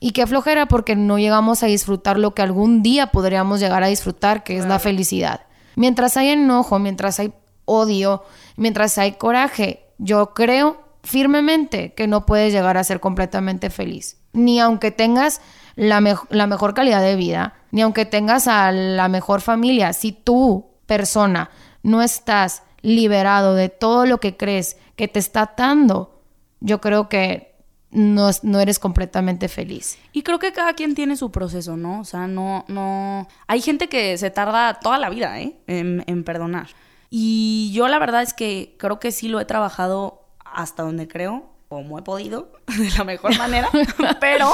Y 0.00 0.12
qué 0.12 0.26
flojera 0.26 0.66
porque 0.66 0.96
no 0.96 1.18
llegamos 1.18 1.62
a 1.62 1.66
disfrutar 1.66 2.18
lo 2.18 2.32
que 2.32 2.42
algún 2.42 2.82
día 2.82 3.08
podríamos 3.08 3.60
llegar 3.60 3.82
a 3.82 3.88
disfrutar, 3.88 4.42
que 4.44 4.56
es 4.56 4.64
la 4.64 4.78
felicidad. 4.78 5.42
Mientras 5.76 6.16
hay 6.16 6.30
enojo, 6.30 6.78
mientras 6.78 7.18
hay 7.20 7.32
odio, 7.64 8.22
mientras 8.56 8.96
hay 8.96 9.12
coraje, 9.12 9.84
yo 9.98 10.32
creo 10.34 10.80
firmemente 11.02 11.92
que 11.94 12.06
no 12.06 12.26
puedes 12.26 12.52
llegar 12.52 12.76
a 12.76 12.84
ser 12.84 13.00
completamente 13.00 13.70
feliz 13.70 14.16
ni 14.38 14.60
aunque 14.60 14.90
tengas 14.90 15.40
la, 15.76 16.00
mejor 16.00 16.74
calidad 16.74 17.02
de 17.02 17.16
vida, 17.16 17.54
ni 17.70 17.82
aunque 17.82 18.04
tengas 18.04 18.48
a 18.48 18.72
la 18.72 19.08
mejor 19.08 19.40
familia, 19.40 19.92
si 19.92 20.12
tú, 20.12 20.66
persona, 20.86 21.50
no 21.82 22.02
estás 22.02 22.62
liberado 22.82 23.54
de 23.54 23.68
todo 23.68 24.06
lo 24.06 24.18
que 24.18 24.36
crees 24.36 24.76
que 24.96 25.08
te 25.08 25.18
está 25.18 25.42
atando, 25.42 26.22
yo 26.60 26.80
creo 26.80 27.08
que 27.08 27.54
no, 27.90 28.30
no, 28.42 28.60
eres 28.60 28.78
completamente 28.78 29.48
feliz. 29.48 29.98
Y 30.12 30.22
creo 30.22 30.38
que 30.38 30.52
cada 30.52 30.74
quien 30.74 30.94
tiene 30.94 31.16
su 31.16 31.30
proceso, 31.30 31.76
¿no? 31.76 32.00
O 32.00 32.04
sea, 32.04 32.26
no, 32.26 32.64
no. 32.68 33.28
Hay 33.46 33.60
gente 33.60 33.88
que 33.88 34.18
se 34.18 34.30
tarda 34.30 34.80
toda 34.80 34.98
la 34.98 35.08
vida, 35.08 35.40
¿eh? 35.40 35.56
En, 35.66 36.04
en 36.06 36.24
perdonar. 36.24 36.68
Y 37.08 37.70
yo 37.72 37.88
la 37.88 37.98
verdad 37.98 38.22
es 38.22 38.34
que 38.34 38.74
creo 38.78 38.98
que 38.98 39.12
sí 39.12 39.28
lo 39.28 39.40
he 39.40 39.44
trabajado 39.44 40.24
hasta 40.44 40.82
donde 40.82 41.08
creo 41.08 41.57
como 41.68 41.98
he 41.98 42.02
podido, 42.02 42.52
de 42.78 42.90
la 42.96 43.04
mejor 43.04 43.36
manera, 43.38 43.68
pero 44.20 44.50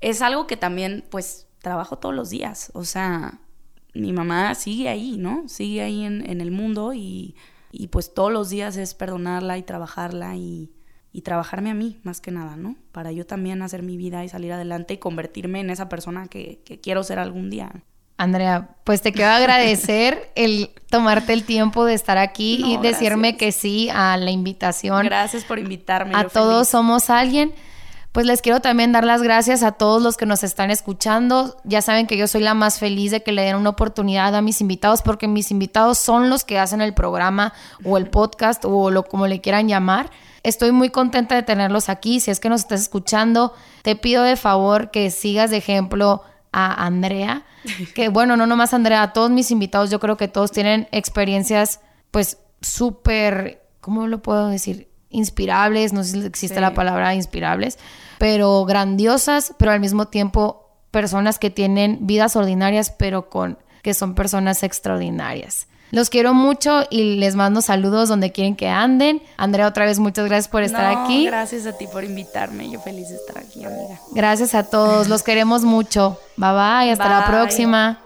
es 0.00 0.22
algo 0.22 0.46
que 0.46 0.56
también, 0.56 1.04
pues, 1.10 1.46
trabajo 1.60 1.98
todos 1.98 2.14
los 2.14 2.30
días. 2.30 2.70
O 2.74 2.84
sea, 2.84 3.40
mi 3.94 4.12
mamá 4.12 4.54
sigue 4.54 4.88
ahí, 4.88 5.16
¿no? 5.18 5.48
Sigue 5.48 5.82
ahí 5.82 6.04
en, 6.04 6.40
el 6.40 6.50
mundo 6.50 6.92
y, 6.94 7.36
pues 7.90 8.14
todos 8.14 8.32
los 8.32 8.50
días 8.50 8.76
es 8.76 8.94
perdonarla 8.94 9.58
y 9.58 9.62
trabajarla 9.62 10.36
y, 10.36 10.72
trabajarme 11.24 11.70
a 11.70 11.74
mí, 11.74 12.00
más 12.02 12.20
que 12.20 12.30
nada, 12.30 12.56
¿no? 12.56 12.76
Para 12.92 13.12
yo 13.12 13.26
también 13.26 13.62
hacer 13.62 13.82
mi 13.82 13.96
vida 13.96 14.24
y 14.24 14.28
salir 14.28 14.52
adelante 14.52 14.94
y 14.94 14.98
convertirme 14.98 15.60
en 15.60 15.70
esa 15.70 15.88
persona 15.88 16.28
que, 16.28 16.62
que 16.64 16.80
quiero 16.80 17.02
ser 17.02 17.18
algún 17.18 17.50
día. 17.50 17.84
Andrea, 18.20 18.68
pues 18.84 19.00
te 19.00 19.12
quiero 19.12 19.30
agradecer 19.30 20.30
el 20.34 20.72
tomarte 20.90 21.32
el 21.32 21.44
tiempo 21.44 21.86
de 21.86 21.94
estar 21.94 22.18
aquí 22.18 22.62
y 22.62 22.76
decirme 22.76 23.38
que 23.38 23.50
sí 23.50 23.88
a 23.88 24.18
la 24.18 24.30
invitación. 24.30 25.06
Gracias 25.06 25.44
por 25.44 25.58
invitarme. 25.58 26.12
A 26.14 26.24
todos 26.24 26.68
somos 26.68 27.08
alguien. 27.08 27.54
Pues 28.12 28.26
les 28.26 28.42
quiero 28.42 28.60
también 28.60 28.92
dar 28.92 29.04
las 29.04 29.22
gracias 29.22 29.62
a 29.62 29.72
todos 29.72 30.02
los 30.02 30.18
que 30.18 30.26
nos 30.26 30.44
están 30.44 30.70
escuchando. 30.70 31.56
Ya 31.64 31.80
saben 31.80 32.06
que 32.06 32.18
yo 32.18 32.26
soy 32.26 32.42
la 32.42 32.52
más 32.52 32.78
feliz 32.78 33.10
de 33.10 33.22
que 33.22 33.32
le 33.32 33.40
den 33.40 33.56
una 33.56 33.70
oportunidad 33.70 34.34
a 34.34 34.42
mis 34.42 34.60
invitados 34.60 35.00
porque 35.00 35.26
mis 35.26 35.50
invitados 35.50 35.96
son 35.96 36.28
los 36.28 36.44
que 36.44 36.58
hacen 36.58 36.82
el 36.82 36.92
programa 36.92 37.54
o 37.84 37.96
el 37.96 38.10
podcast 38.10 38.66
o 38.66 38.90
lo 38.90 39.04
como 39.04 39.28
le 39.28 39.40
quieran 39.40 39.66
llamar. 39.66 40.10
Estoy 40.42 40.72
muy 40.72 40.90
contenta 40.90 41.36
de 41.36 41.42
tenerlos 41.42 41.88
aquí. 41.88 42.20
Si 42.20 42.30
es 42.30 42.38
que 42.38 42.50
nos 42.50 42.62
estás 42.62 42.82
escuchando, 42.82 43.54
te 43.80 43.96
pido 43.96 44.24
de 44.24 44.36
favor 44.36 44.90
que 44.90 45.10
sigas 45.10 45.50
de 45.50 45.56
ejemplo 45.56 46.22
a 46.52 46.86
Andrea, 46.86 47.44
que 47.94 48.08
bueno, 48.08 48.36
no 48.36 48.46
nomás 48.46 48.74
Andrea, 48.74 49.02
a 49.02 49.12
todos 49.12 49.30
mis 49.30 49.50
invitados, 49.50 49.90
yo 49.90 50.00
creo 50.00 50.16
que 50.16 50.28
todos 50.28 50.50
tienen 50.52 50.88
experiencias 50.92 51.80
pues 52.10 52.38
súper, 52.60 53.62
¿cómo 53.80 54.06
lo 54.06 54.22
puedo 54.22 54.48
decir? 54.48 54.88
Inspirables, 55.10 55.92
no 55.92 56.04
sé 56.04 56.20
si 56.20 56.26
existe 56.26 56.60
la 56.60 56.74
palabra 56.74 57.14
inspirables, 57.14 57.78
pero 58.18 58.64
grandiosas, 58.64 59.54
pero 59.58 59.72
al 59.72 59.80
mismo 59.80 60.06
tiempo 60.06 60.70
personas 60.90 61.38
que 61.38 61.50
tienen 61.50 61.98
vidas 62.02 62.36
ordinarias, 62.36 62.90
pero 62.90 63.28
con 63.28 63.58
que 63.82 63.94
son 63.94 64.14
personas 64.14 64.62
extraordinarias. 64.62 65.66
Los 65.90 66.10
quiero 66.10 66.34
mucho 66.34 66.82
y 66.90 67.16
les 67.16 67.34
mando 67.34 67.60
saludos 67.62 68.08
donde 68.08 68.32
quieren 68.32 68.56
que 68.56 68.68
anden. 68.68 69.22
Andrea, 69.36 69.66
otra 69.66 69.84
vez 69.84 69.98
muchas 69.98 70.26
gracias 70.26 70.48
por 70.48 70.62
estar 70.62 70.84
aquí. 70.84 71.26
Gracias 71.26 71.66
a 71.66 71.76
ti 71.76 71.86
por 71.86 72.04
invitarme. 72.04 72.70
Yo 72.70 72.80
feliz 72.80 73.08
de 73.08 73.16
estar 73.16 73.38
aquí, 73.38 73.64
amiga. 73.64 74.00
Gracias 74.12 74.54
a 74.54 74.64
todos. 74.64 75.08
Los 75.08 75.22
queremos 75.22 75.64
mucho. 75.64 76.18
Bye 76.36 76.52
bye. 76.52 76.90
Hasta 76.92 77.08
la 77.08 77.26
próxima. 77.26 78.00